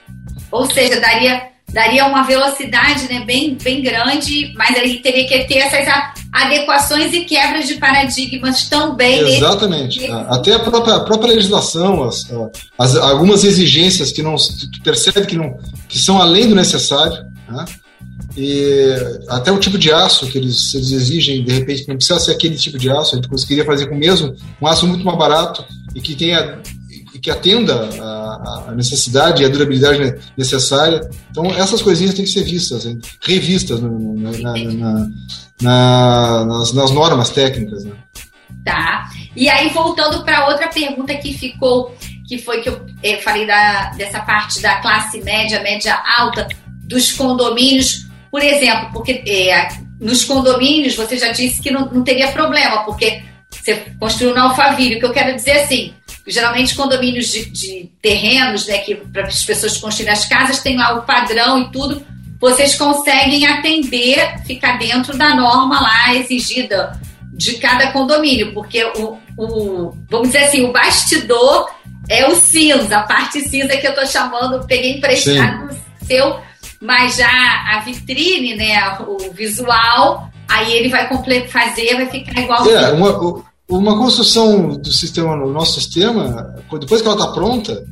Ou 0.49 0.65
seja, 0.71 0.99
daria, 0.99 1.49
daria 1.73 2.05
uma 2.05 2.23
velocidade 2.23 3.11
né, 3.11 3.25
bem, 3.25 3.57
bem 3.61 3.81
grande, 3.81 4.53
mas 4.55 4.77
aí 4.77 5.01
teria 5.01 5.27
que 5.27 5.45
ter 5.45 5.57
essas 5.57 5.87
adequações 6.31 7.13
e 7.13 7.25
quebras 7.25 7.67
de 7.67 7.75
paradigmas 7.75 8.69
também. 8.69 9.19
Exatamente. 9.19 9.99
Nesse... 9.99 10.11
Até 10.11 10.53
a 10.53 10.59
própria, 10.59 10.95
a 10.95 10.99
própria 11.01 11.33
legislação, 11.33 12.03
as, 12.03 12.25
as, 12.77 12.95
algumas 12.95 13.43
exigências 13.43 14.11
que 14.11 14.21
não 14.21 14.35
tu 14.35 14.81
percebe 14.83 15.25
que, 15.25 15.35
não, 15.35 15.57
que 15.89 15.99
são 15.99 16.21
além 16.21 16.47
do 16.47 16.55
necessário. 16.55 17.25
Né? 17.49 17.65
E 18.35 18.95
até 19.29 19.51
o 19.51 19.59
tipo 19.59 19.77
de 19.77 19.91
aço 19.91 20.27
que 20.27 20.37
eles, 20.37 20.73
eles 20.73 20.91
exigem, 20.91 21.43
de 21.43 21.53
repente, 21.53 21.87
não 21.87 21.95
precisa 21.95 22.19
ser 22.19 22.31
aquele 22.31 22.55
tipo 22.55 22.79
de 22.79 22.89
aço, 22.89 23.13
a 23.13 23.15
gente 23.17 23.29
conseguiria 23.29 23.63
fazer 23.63 23.87
com 23.87 23.95
o 23.95 23.99
mesmo, 23.99 24.35
um 24.59 24.67
aço 24.67 24.87
muito 24.87 25.05
mais 25.05 25.17
barato 25.17 25.63
e 25.93 26.01
que 26.01 26.15
tenha 26.15 26.61
que 27.21 27.31
atenda 27.31 27.89
a, 28.01 28.65
a, 28.67 28.71
necessidade 28.75 29.41
e 29.41 29.45
a 29.45 29.49
durabilidade 29.49 30.19
necessária. 30.37 31.09
Então, 31.31 31.45
essas 31.45 31.81
coisinhas 31.81 32.13
têm 32.13 32.25
que 32.25 32.31
ser 32.31 32.43
vistas, 32.43 32.85
revistas 33.21 33.79
no, 33.79 34.13
na, 34.15 34.31
na, 34.31 35.09
na, 35.61 36.45
nas, 36.45 36.73
nas, 36.73 36.91
normas 36.91 37.29
técnicas. 37.29 37.85
Né? 37.85 37.93
Tá. 38.65 39.09
E 39.37 39.47
aí, 39.47 39.69
voltando 39.69 40.25
para 40.25 40.49
outra 40.49 40.67
pergunta 40.67 41.15
que 41.15 41.33
ficou, 41.33 41.95
que 42.27 42.37
foi 42.37 42.59
que 42.59 42.67
eu, 42.67 42.85
eu 43.01 43.21
falei 43.21 43.47
da, 43.47 43.91
dessa 43.91 44.19
parte 44.19 44.61
da 44.61 44.81
classe 44.81 45.21
média, 45.21 45.63
média 45.63 45.97
alta, 46.17 46.45
dos 46.83 47.13
condomínios, 47.13 48.02
por 48.33 48.41
exemplo, 48.41 48.89
porque 48.91 49.23
é, 49.27 49.67
nos 50.01 50.25
condomínios 50.25 50.95
você 50.95 51.19
já 51.19 51.31
disse 51.31 51.61
que 51.61 51.69
não, 51.69 51.85
não 51.85 52.03
teria 52.03 52.31
problema, 52.31 52.83
porque 52.83 53.21
você 53.51 53.75
construiu 53.99 54.33
no 54.33 54.41
Alphaville. 54.41 54.95
O 54.95 54.99
que 54.99 55.05
eu 55.05 55.13
quero 55.13 55.35
dizer 55.35 55.51
é 55.51 55.63
assim, 55.63 55.93
geralmente 56.25 56.73
condomínios 56.73 57.31
de, 57.31 57.45
de 57.51 57.91
terrenos, 58.01 58.65
né, 58.65 58.79
que 58.79 58.95
para 58.95 59.27
as 59.27 59.45
pessoas 59.45 59.77
construírem 59.77 60.11
as 60.11 60.25
casas, 60.25 60.63
tem 60.63 60.75
lá 60.75 60.97
o 60.97 61.03
padrão 61.03 61.59
e 61.59 61.71
tudo, 61.71 62.03
vocês 62.41 62.73
conseguem 62.73 63.45
atender, 63.45 64.39
ficar 64.47 64.79
dentro 64.79 65.15
da 65.15 65.35
norma 65.35 65.79
lá 65.79 66.15
exigida 66.15 66.99
de 67.35 67.59
cada 67.59 67.91
condomínio, 67.91 68.51
porque 68.51 68.83
o, 68.83 69.19
o 69.37 69.95
vamos 70.09 70.29
dizer 70.29 70.45
assim, 70.45 70.63
o 70.63 70.71
bastidor 70.71 71.69
é 72.09 72.27
o 72.27 72.35
cinza, 72.35 72.97
a 72.97 73.03
parte 73.03 73.41
cinza 73.41 73.77
que 73.77 73.85
eu 73.85 73.91
estou 73.91 74.07
chamando, 74.07 74.65
peguei 74.65 74.97
emprestado 74.97 75.71
Sim. 75.71 75.79
seu, 76.07 76.41
mas 76.83 77.15
já 77.15 77.27
a 77.73 77.79
vitrine, 77.79 78.55
né, 78.55 78.97
o 79.07 79.31
visual, 79.31 80.29
aí 80.49 80.73
ele 80.73 80.89
vai 80.89 81.07
fazer, 81.47 81.95
vai 81.95 82.07
ficar 82.07 82.41
igual. 82.41 82.69
É, 82.69 82.91
uma, 82.91 83.43
uma 83.69 83.97
construção 83.97 84.75
do 84.75 84.91
sistema, 84.91 85.33
no 85.37 85.49
nosso 85.49 85.79
sistema, 85.79 86.53
depois 86.79 87.01
que 87.01 87.07
ela 87.07 87.17
está 87.17 87.31
pronta, 87.31 87.85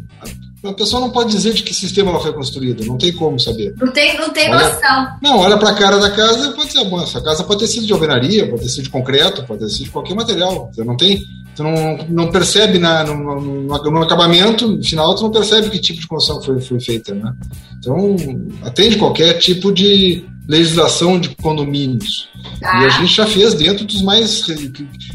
a 0.70 0.74
pessoa 0.74 1.00
não 1.00 1.10
pode 1.10 1.32
dizer 1.32 1.54
de 1.54 1.64
que 1.64 1.74
sistema 1.74 2.12
ela 2.12 2.20
foi 2.20 2.34
construída, 2.34 2.86
não 2.86 2.98
tem 2.98 3.14
como 3.14 3.40
saber. 3.40 3.74
Não 3.78 3.92
tem, 3.94 4.18
não 4.18 4.30
tem 4.30 4.54
olha, 4.54 4.68
noção. 4.68 5.08
Não, 5.22 5.40
olha 5.40 5.58
para 5.58 5.70
a 5.70 5.76
cara 5.76 5.98
da 5.98 6.12
casa 6.12 6.50
e 6.50 6.54
pode 6.54 6.74
ser, 6.74 6.84
bom, 6.84 7.02
essa 7.02 7.22
casa 7.22 7.46
pode 7.46 7.62
ter 7.62 7.68
sido 7.68 7.86
de 7.86 7.94
alvenaria, 7.94 8.50
pode 8.50 8.64
ter 8.64 8.70
sido 8.70 8.84
de 8.84 8.90
concreto, 8.90 9.44
pode 9.46 9.62
ter 9.62 9.70
sido 9.70 9.86
de 9.86 9.92
qualquer 9.92 10.14
material. 10.14 10.70
Você 10.72 10.84
não 10.84 10.98
tem, 10.98 11.24
você 11.54 11.64
não, 11.64 11.98
não 12.10 12.32
percebe 12.32 12.80
na, 12.80 13.04
no, 13.04 13.42
no, 13.42 13.64
no, 13.64 14.02
acabamento, 14.02 14.68
no 14.68 14.84
final, 14.84 15.16
você 15.16 15.24
não 15.24 15.32
percebe 15.32 15.70
que 15.70 15.80
tipo 15.80 16.00
de 16.00 16.08
construção 16.08 16.42
foi, 16.42 16.62
foi 16.62 16.80
feita, 16.80 17.14
né? 17.14 17.34
Então, 17.78 18.16
atende 18.64 18.98
qualquer 18.98 19.34
tipo 19.40 19.72
de 19.72 20.26
legislação 20.48 21.20
de 21.20 21.30
condomínios. 21.36 22.30
Ah. 22.64 22.84
E 22.84 22.86
a 22.86 22.90
gente 22.90 23.14
já 23.14 23.26
fez 23.26 23.54
dentro 23.54 23.86
dos 23.86 24.02
mais 24.02 24.44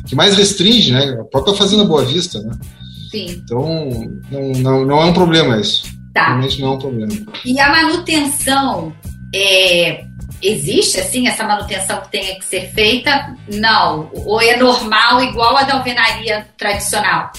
que 0.06 0.14
mais 0.14 0.36
restringe, 0.36 0.92
né? 0.92 1.18
A 1.20 1.24
própria 1.24 1.54
Fazenda 1.54 1.84
Boa 1.84 2.04
Vista, 2.04 2.40
né? 2.40 2.54
Sim. 3.10 3.26
Então, 3.44 3.90
não, 4.30 4.52
não, 4.52 4.84
não 4.84 5.02
é 5.02 5.04
um 5.06 5.12
problema 5.12 5.58
isso. 5.58 5.84
Tá. 6.12 6.28
Realmente 6.28 6.60
não 6.60 6.68
é 6.68 6.70
um 6.72 6.78
problema. 6.78 7.12
E 7.44 7.60
a 7.60 7.70
manutenção 7.70 8.92
é, 9.34 10.06
existe 10.42 10.98
assim 10.98 11.26
essa 11.28 11.44
manutenção 11.44 12.00
que 12.02 12.10
tenha 12.10 12.38
que 12.38 12.44
ser 12.44 12.70
feita? 12.72 13.36
Não. 13.52 14.10
Ou 14.12 14.40
é 14.40 14.56
normal, 14.56 15.22
igual 15.22 15.56
a 15.56 15.62
da 15.62 15.74
alvenaria 15.74 16.46
tradicional? 16.56 17.30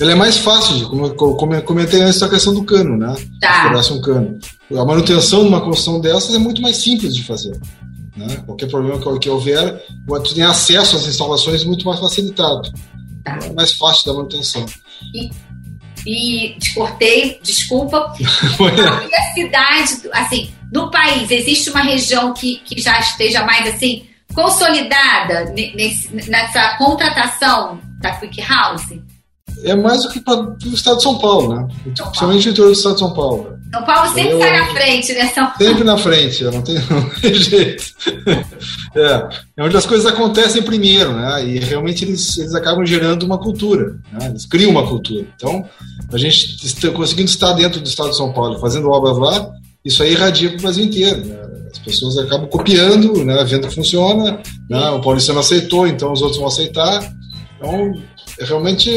Ela 0.00 0.12
é 0.12 0.14
mais 0.14 0.38
fácil, 0.38 0.88
como 0.88 1.54
eu 1.54 1.62
comentei 1.64 2.00
antes, 2.00 2.22
a 2.22 2.28
questão 2.28 2.54
do 2.54 2.64
cano, 2.64 2.96
né? 2.96 3.14
Tá. 3.40 3.70
um 3.92 4.00
cano. 4.00 4.38
A 4.70 4.84
manutenção 4.84 5.42
de 5.42 5.48
uma 5.48 5.60
construção 5.60 6.00
dessas 6.00 6.34
é 6.34 6.38
muito 6.38 6.62
mais 6.62 6.78
simples 6.78 7.14
de 7.14 7.22
fazer. 7.22 7.58
Né? 8.16 8.36
Qualquer 8.46 8.70
problema 8.70 8.98
que 9.18 9.28
houver, 9.28 9.84
tu 10.24 10.34
tem 10.34 10.44
acesso 10.44 10.96
às 10.96 11.06
instalações 11.06 11.64
muito 11.64 11.84
mais 11.86 12.00
facilitado. 12.00 12.72
Tá. 13.22 13.38
É 13.42 13.52
mais 13.52 13.72
fácil 13.74 14.06
da 14.06 14.14
manutenção. 14.14 14.64
E, 15.14 15.30
e 16.06 16.56
te 16.58 16.74
cortei, 16.74 17.38
desculpa. 17.42 18.14
e 18.18 19.14
a 19.14 19.22
cidade, 19.34 20.08
assim, 20.12 20.50
no 20.72 20.90
país, 20.90 21.30
existe 21.30 21.70
uma 21.70 21.82
região 21.82 22.32
que, 22.32 22.58
que 22.64 22.80
já 22.80 22.98
esteja 22.98 23.44
mais 23.44 23.74
assim 23.74 24.06
consolidada 24.34 25.52
nesse, 25.54 26.14
nessa 26.28 26.76
contratação 26.78 27.78
da 28.00 28.12
Quick 28.12 28.40
House? 28.42 28.94
é 29.64 29.74
mais 29.74 30.02
do 30.02 30.10
que 30.10 30.20
para 30.20 30.40
o 30.40 30.56
estado 30.74 30.96
de 30.96 31.02
São 31.02 31.18
Paulo, 31.18 31.54
né? 31.54 31.68
Principalmente 31.82 32.48
o 32.48 32.50
interior 32.50 32.66
do 32.68 32.72
estado 32.72 32.94
de 32.94 33.00
São 33.00 33.14
Paulo. 33.14 33.58
São 33.72 33.84
Paulo 33.84 34.12
sempre 34.12 34.32
eu, 34.32 34.38
sai 34.38 34.52
na 34.52 34.66
frente, 34.66 35.12
né? 35.14 35.26
São 35.28 35.46
Paulo. 35.46 35.64
Sempre 35.64 35.84
na 35.84 35.96
frente, 35.98 36.44
não 36.44 36.62
tem, 36.62 36.74
não 36.90 37.08
tem 37.08 37.34
jeito. 37.34 37.84
É, 38.94 39.28
é 39.56 39.64
onde 39.64 39.76
as 39.76 39.86
coisas 39.86 40.06
acontecem 40.06 40.62
primeiro, 40.62 41.12
né? 41.14 41.46
E 41.46 41.58
realmente 41.58 42.04
eles, 42.04 42.36
eles 42.36 42.54
acabam 42.54 42.84
gerando 42.84 43.22
uma 43.22 43.38
cultura, 43.38 43.98
né? 44.12 44.26
Eles 44.26 44.44
criam 44.44 44.70
uma 44.70 44.86
cultura. 44.86 45.26
Então, 45.34 45.64
a 46.12 46.18
gente 46.18 46.66
está 46.66 46.90
conseguindo 46.90 47.30
estar 47.30 47.52
dentro 47.54 47.80
do 47.80 47.88
estado 47.88 48.10
de 48.10 48.16
São 48.16 48.32
Paulo, 48.32 48.58
fazendo 48.58 48.90
obras 48.90 49.16
lá, 49.16 49.50
isso 49.82 50.02
aí 50.02 50.12
irradia 50.12 50.50
para 50.50 50.58
o 50.58 50.62
Brasil 50.62 50.84
inteiro. 50.84 51.24
Né? 51.24 51.38
As 51.72 51.78
pessoas 51.78 52.18
acabam 52.18 52.48
copiando, 52.48 53.24
né? 53.24 53.42
vendo 53.44 53.68
que 53.68 53.74
funciona, 53.74 54.38
né? 54.68 54.90
o 54.90 55.00
paulistano 55.00 55.40
aceitou, 55.40 55.86
então 55.86 56.12
os 56.12 56.20
outros 56.20 56.38
vão 56.38 56.48
aceitar. 56.48 57.10
Então, 57.56 57.94
é 58.38 58.44
realmente 58.44 58.90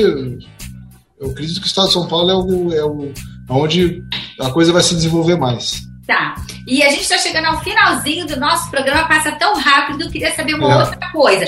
eu 1.19 1.31
acredito 1.31 1.61
que 1.61 1.65
o 1.65 1.67
estado 1.67 1.87
de 1.87 1.93
São 1.93 2.07
Paulo 2.07 2.29
é 2.29 2.35
o, 2.35 2.73
é 2.73 2.83
o 2.83 3.13
onde 3.49 4.03
a 4.39 4.49
coisa 4.49 4.73
vai 4.73 4.81
se 4.81 4.95
desenvolver 4.95 5.35
mais. 5.37 5.85
Tá. 6.05 6.35
E 6.67 6.83
a 6.83 6.89
gente 6.89 7.01
está 7.01 7.17
chegando 7.17 7.45
ao 7.45 7.63
finalzinho 7.63 8.27
do 8.27 8.39
nosso 8.39 8.69
programa, 8.69 9.07
passa 9.07 9.31
tão 9.33 9.57
rápido, 9.57 10.03
eu 10.03 10.11
queria 10.11 10.33
saber 10.35 10.53
uma 10.53 10.71
é. 10.71 10.77
outra 10.77 11.11
coisa. 11.11 11.45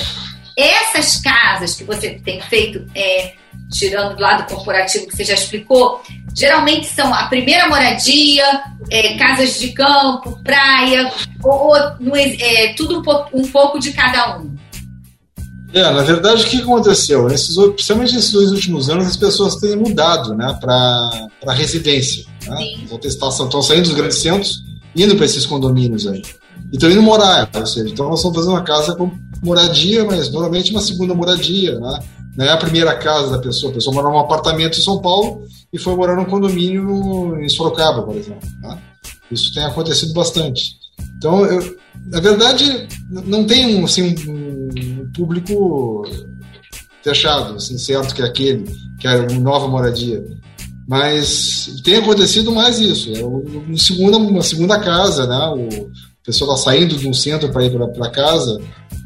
Essas 0.57 1.17
casas 1.17 1.75
que 1.75 1.83
você 1.83 2.19
tem 2.23 2.41
feito, 2.41 2.83
é, 2.95 3.33
tirando 3.71 4.15
do 4.15 4.21
lado 4.21 4.51
corporativo 4.51 5.05
que 5.05 5.15
você 5.15 5.23
já 5.23 5.35
explicou, 5.35 6.01
geralmente 6.35 6.87
são 6.87 7.13
a 7.13 7.27
primeira 7.27 7.67
moradia, 7.69 8.63
é, 8.89 9.15
casas 9.17 9.59
de 9.59 9.71
campo, 9.73 10.39
praia, 10.43 11.11
ou, 11.43 11.75
ou 11.75 12.15
é, 12.15 12.73
tudo 12.73 12.99
um 12.99 13.03
pouco, 13.03 13.37
um 13.37 13.47
pouco 13.47 13.79
de 13.79 13.91
cada 13.93 14.39
um. 14.39 14.56
É, 15.73 15.81
na 15.81 16.01
verdade, 16.01 16.43
o 16.43 16.47
que 16.47 16.61
aconteceu? 16.61 17.27
Nesses, 17.27 17.55
principalmente 17.55 18.15
nesses 18.15 18.31
dois 18.31 18.51
últimos 18.51 18.89
anos, 18.89 19.07
as 19.07 19.17
pessoas 19.17 19.57
têm 19.57 19.75
mudado 19.75 20.33
né, 20.33 20.57
para 20.61 21.53
residência. 21.53 22.25
Né? 22.47 22.57
Estão 23.03 23.61
saindo 23.61 23.83
dos 23.83 23.93
grandes 23.93 24.19
centros, 24.19 24.63
indo 24.95 25.15
para 25.15 25.25
esses 25.25 25.45
condomínios 25.45 26.07
aí. 26.07 26.21
E 26.71 26.75
estão 26.75 26.89
indo 26.89 27.01
morar, 27.01 27.49
ou 27.53 27.65
seja, 27.65 27.89
então 27.89 28.09
nós 28.09 28.19
estamos 28.19 28.37
fazendo 28.37 28.53
uma 28.53 28.63
casa 28.63 28.95
com 28.95 29.11
moradia, 29.43 30.05
mas 30.05 30.31
normalmente 30.31 30.71
uma 30.71 30.81
segunda 30.81 31.13
moradia. 31.13 31.77
Né? 31.79 31.99
Não 32.37 32.45
é 32.45 32.49
a 32.49 32.57
primeira 32.57 32.95
casa 32.97 33.31
da 33.31 33.39
pessoa. 33.39 33.71
A 33.71 33.75
pessoa 33.75 33.93
mora 33.93 34.09
num 34.09 34.19
apartamento 34.19 34.77
em 34.77 34.81
São 34.81 35.01
Paulo 35.01 35.43
e 35.71 35.77
foi 35.77 35.95
morar 35.95 36.15
num 36.15 36.25
condomínio 36.25 37.41
em 37.41 37.49
Sorocaba, 37.49 38.03
por 38.03 38.15
exemplo. 38.15 38.47
Né? 38.61 38.77
Isso 39.29 39.53
tem 39.53 39.63
acontecido 39.63 40.13
bastante. 40.13 40.75
Então, 41.17 41.45
eu, 41.45 41.77
na 42.05 42.19
verdade, 42.19 42.87
não 43.09 43.43
tem 43.43 43.75
um, 43.75 43.85
assim, 43.85 44.15
um 44.27 44.96
público 45.13 46.03
fechado, 47.03 47.55
assim, 47.55 47.77
certo 47.77 48.13
que 48.13 48.21
é 48.21 48.25
aquele, 48.25 48.65
que 48.99 49.07
é 49.07 49.15
uma 49.15 49.39
nova 49.39 49.67
moradia. 49.67 50.23
Mas 50.87 51.81
tem 51.83 51.97
acontecido 51.97 52.51
mais 52.51 52.79
isso. 52.79 53.13
É 53.13 53.23
uma 53.23 53.77
segunda, 53.77 54.17
uma 54.17 54.41
segunda 54.41 54.79
casa, 54.79 55.27
né? 55.27 55.47
O 55.49 55.91
pessoa 56.27 56.53
está 56.53 56.71
saindo 56.71 56.97
de 56.97 57.07
um 57.07 57.13
centro 57.13 57.49
para 57.53 57.63
ir 57.63 57.71
para 57.71 58.11
casa. 58.11 58.61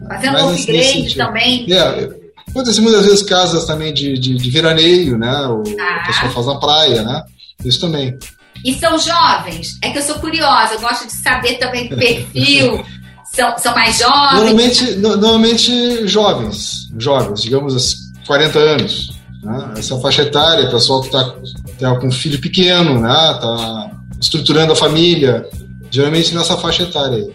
Fazendo 0.08 0.38
um 0.38 0.50
upgrade 0.50 1.16
também. 1.16 1.72
É, 1.72 2.10
acontece 2.50 2.82
muitas 2.82 3.06
vezes 3.06 3.22
casas 3.22 3.66
também 3.66 3.94
de, 3.94 4.18
de, 4.18 4.36
de 4.36 4.50
veraneio, 4.50 5.20
né? 5.20 5.46
O, 5.46 5.62
ah. 5.80 6.02
A 6.02 6.08
pessoa 6.08 6.32
faz 6.32 6.46
na 6.48 6.60
praia, 6.60 7.04
né? 7.04 7.24
Isso 7.64 7.80
também. 7.80 8.18
E 8.66 8.74
são 8.74 8.98
jovens? 8.98 9.78
É 9.84 9.92
que 9.92 10.00
eu 10.00 10.02
sou 10.02 10.16
curiosa, 10.16 10.74
eu 10.74 10.82
gosto 10.82 11.06
de 11.06 11.14
saber 11.14 11.60
também 11.60 11.88
perfil. 11.96 12.84
São, 13.32 13.58
são 13.58 13.74
mais 13.74 13.98
jovens? 13.98 14.34
Normalmente, 14.34 14.92
no, 14.98 15.18
normalmente 15.18 16.08
jovens, 16.08 16.90
jovens, 16.98 17.42
digamos 17.42 17.96
40 18.28 18.60
anos. 18.60 19.12
Né? 19.42 19.74
Essa 19.78 19.98
faixa 20.00 20.24
etária, 20.24 20.70
pessoal 20.70 21.02
que 21.02 21.08
está 21.08 21.36
tá 21.80 22.00
com 22.00 22.08
um 22.08 22.12
filho 22.12 22.40
pequeno, 22.40 23.00
né? 23.00 23.10
Tá 23.10 23.92
estruturando 24.20 24.74
a 24.74 24.76
família, 24.76 25.50
geralmente 25.90 26.36
nessa 26.36 26.58
faixa 26.58 26.84
etária 26.84 27.18
aí. 27.18 27.32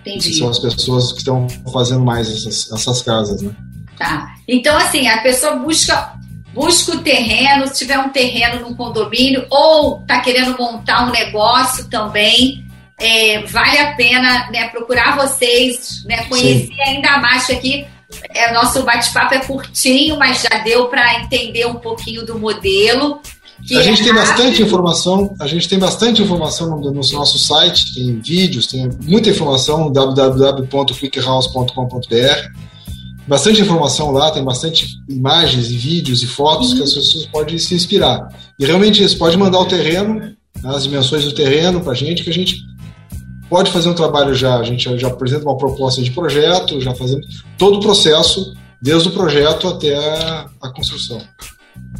Entendi. 0.00 0.38
São 0.38 0.48
as 0.48 0.58
pessoas 0.58 1.12
que 1.12 1.18
estão 1.18 1.46
fazendo 1.72 2.04
mais 2.04 2.28
essas, 2.28 2.72
essas 2.72 3.02
casas, 3.02 3.42
né? 3.42 3.54
Tá. 3.98 4.34
Então, 4.48 4.76
assim, 4.78 5.06
a 5.06 5.18
pessoa 5.18 5.56
busca 5.56 6.18
busca 6.52 6.96
o 6.96 6.98
terreno, 6.98 7.68
se 7.68 7.74
tiver 7.74 7.98
um 7.98 8.08
terreno 8.08 8.60
num 8.60 8.74
condomínio, 8.74 9.46
ou 9.50 10.00
está 10.00 10.20
querendo 10.20 10.58
montar 10.58 11.06
um 11.06 11.12
negócio 11.12 11.88
também, 11.88 12.64
é, 13.00 13.42
vale 13.46 13.78
a 13.78 13.94
pena 13.94 14.50
né, 14.50 14.68
procurar 14.68 15.16
vocês, 15.16 16.04
né, 16.04 16.24
conhecer 16.24 16.66
Sim. 16.66 16.82
ainda 16.86 17.18
mais 17.18 17.46
que 17.46 17.52
aqui 17.52 17.86
é, 18.34 18.52
nosso 18.52 18.82
bate-papo 18.82 19.34
é 19.34 19.38
curtinho, 19.40 20.18
mas 20.18 20.42
já 20.42 20.58
deu 20.58 20.88
para 20.88 21.22
entender 21.22 21.66
um 21.66 21.76
pouquinho 21.76 22.26
do 22.26 22.38
modelo. 22.38 23.20
a 23.72 23.82
gente 23.82 24.02
é 24.02 24.04
tem 24.04 24.14
bastante 24.14 24.62
informação, 24.62 25.34
a 25.40 25.46
gente 25.46 25.66
tem 25.68 25.78
bastante 25.78 26.20
informação 26.22 26.70
no, 26.70 26.92
no, 26.92 26.92
nosso 26.92 27.38
site, 27.38 27.94
tem 27.94 28.20
vídeos, 28.20 28.66
tem 28.66 28.90
muita 29.02 29.30
informação, 29.30 29.92
www.quickhouse.com.br. 29.92 32.70
Bastante 33.28 33.60
informação 33.60 34.10
lá, 34.10 34.32
tem 34.32 34.42
bastante 34.42 34.88
imagens 35.08 35.70
e 35.70 35.76
vídeos 35.76 36.20
e 36.22 36.26
fotos 36.26 36.70
uhum. 36.70 36.78
que 36.78 36.82
as 36.82 36.92
pessoas 36.92 37.26
podem 37.26 37.56
se 37.58 37.74
inspirar. 37.74 38.26
E 38.58 38.66
realmente 38.66 39.04
isso 39.04 39.16
pode 39.16 39.36
mandar 39.36 39.60
o 39.60 39.66
terreno, 39.66 40.34
as 40.64 40.82
dimensões 40.82 41.24
do 41.24 41.32
terreno 41.32 41.80
para 41.80 41.92
a 41.92 41.94
gente, 41.94 42.24
que 42.24 42.30
a 42.30 42.34
gente 42.34 42.56
pode 43.50 43.72
fazer 43.72 43.88
um 43.88 43.94
trabalho 43.94 44.32
já, 44.32 44.56
a 44.56 44.62
gente 44.62 44.96
já 44.96 45.08
apresenta 45.08 45.44
uma 45.44 45.58
proposta 45.58 46.00
de 46.00 46.12
projeto, 46.12 46.80
já 46.80 46.94
fazemos 46.94 47.44
todo 47.58 47.78
o 47.78 47.80
processo, 47.80 48.56
desde 48.80 49.08
o 49.08 49.12
projeto 49.12 49.68
até 49.68 49.96
a, 50.62 50.70
construção. 50.72 51.20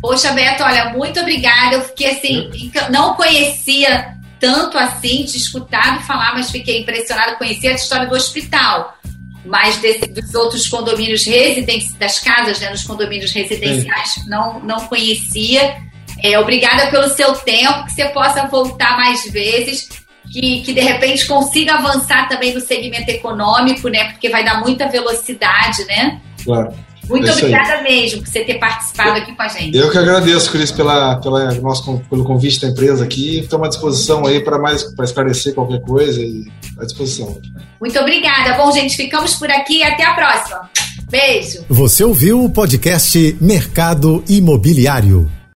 Poxa, 0.00 0.32
Beto, 0.32 0.62
olha, 0.62 0.90
muito 0.90 1.18
obrigada. 1.18 1.74
Eu 1.74 1.82
fiquei 1.82 2.12
assim, 2.12 2.48
é. 2.74 2.90
não 2.90 3.14
conhecia 3.14 4.16
tanto 4.38 4.78
assim, 4.78 5.24
de 5.24 5.36
escutado 5.36 6.00
falar, 6.04 6.34
mas 6.34 6.50
fiquei 6.50 6.80
impressionada. 6.80 7.34
Conhecia 7.34 7.72
a 7.72 7.74
história 7.74 8.06
do 8.06 8.14
hospital, 8.14 8.96
mas 9.44 9.76
desse, 9.78 10.06
dos 10.06 10.32
outros 10.34 10.68
condomínios 10.68 11.24
residenciais, 11.24 11.98
das 11.98 12.18
casas 12.20 12.60
né, 12.60 12.70
nos 12.70 12.84
condomínios 12.84 13.32
residenciais, 13.32 14.24
não, 14.26 14.60
não 14.60 14.86
conhecia. 14.86 15.76
É, 16.22 16.38
obrigada 16.38 16.90
pelo 16.90 17.08
seu 17.08 17.32
tempo, 17.32 17.84
que 17.86 17.92
você 17.92 18.04
possa 18.10 18.46
voltar 18.46 18.96
mais 18.96 19.24
vezes 19.30 19.88
que, 20.30 20.62
que 20.62 20.72
de 20.72 20.80
repente 20.80 21.26
consiga 21.26 21.74
avançar 21.74 22.28
também 22.28 22.54
no 22.54 22.60
segmento 22.60 23.10
econômico, 23.10 23.88
né? 23.88 24.12
Porque 24.12 24.28
vai 24.28 24.44
dar 24.44 24.60
muita 24.60 24.88
velocidade, 24.88 25.84
né? 25.86 26.20
Claro. 26.44 26.72
Muito 27.08 27.28
é 27.28 27.32
obrigada 27.32 27.72
aí. 27.72 27.82
mesmo 27.82 28.22
por 28.22 28.28
você 28.28 28.44
ter 28.44 28.54
participado 28.54 29.18
aqui 29.18 29.34
com 29.34 29.42
a 29.42 29.48
gente. 29.48 29.76
Eu 29.76 29.90
que 29.90 29.98
agradeço, 29.98 30.50
Cris, 30.52 30.70
pela, 30.70 31.16
pela 31.16 31.52
nosso, 31.54 31.98
pelo 32.08 32.24
convite 32.24 32.60
da 32.60 32.68
empresa 32.68 33.04
aqui. 33.04 33.40
Estou 33.40 33.62
à 33.64 33.68
disposição 33.68 34.24
aí 34.24 34.40
para 34.44 34.58
mais 34.60 34.84
para 34.94 35.04
esclarecer 35.04 35.52
qualquer 35.52 35.80
coisa 35.80 36.20
e 36.20 36.44
à 36.78 36.84
disposição. 36.84 37.36
Muito 37.80 37.98
obrigada. 37.98 38.56
Bom, 38.56 38.70
gente, 38.70 38.94
ficamos 38.94 39.34
por 39.34 39.50
aqui 39.50 39.78
e 39.78 39.82
até 39.82 40.04
a 40.04 40.14
próxima. 40.14 40.70
Beijo. 41.10 41.64
Você 41.68 42.04
ouviu 42.04 42.44
o 42.44 42.48
podcast 42.48 43.36
Mercado 43.40 44.22
Imobiliário. 44.28 45.39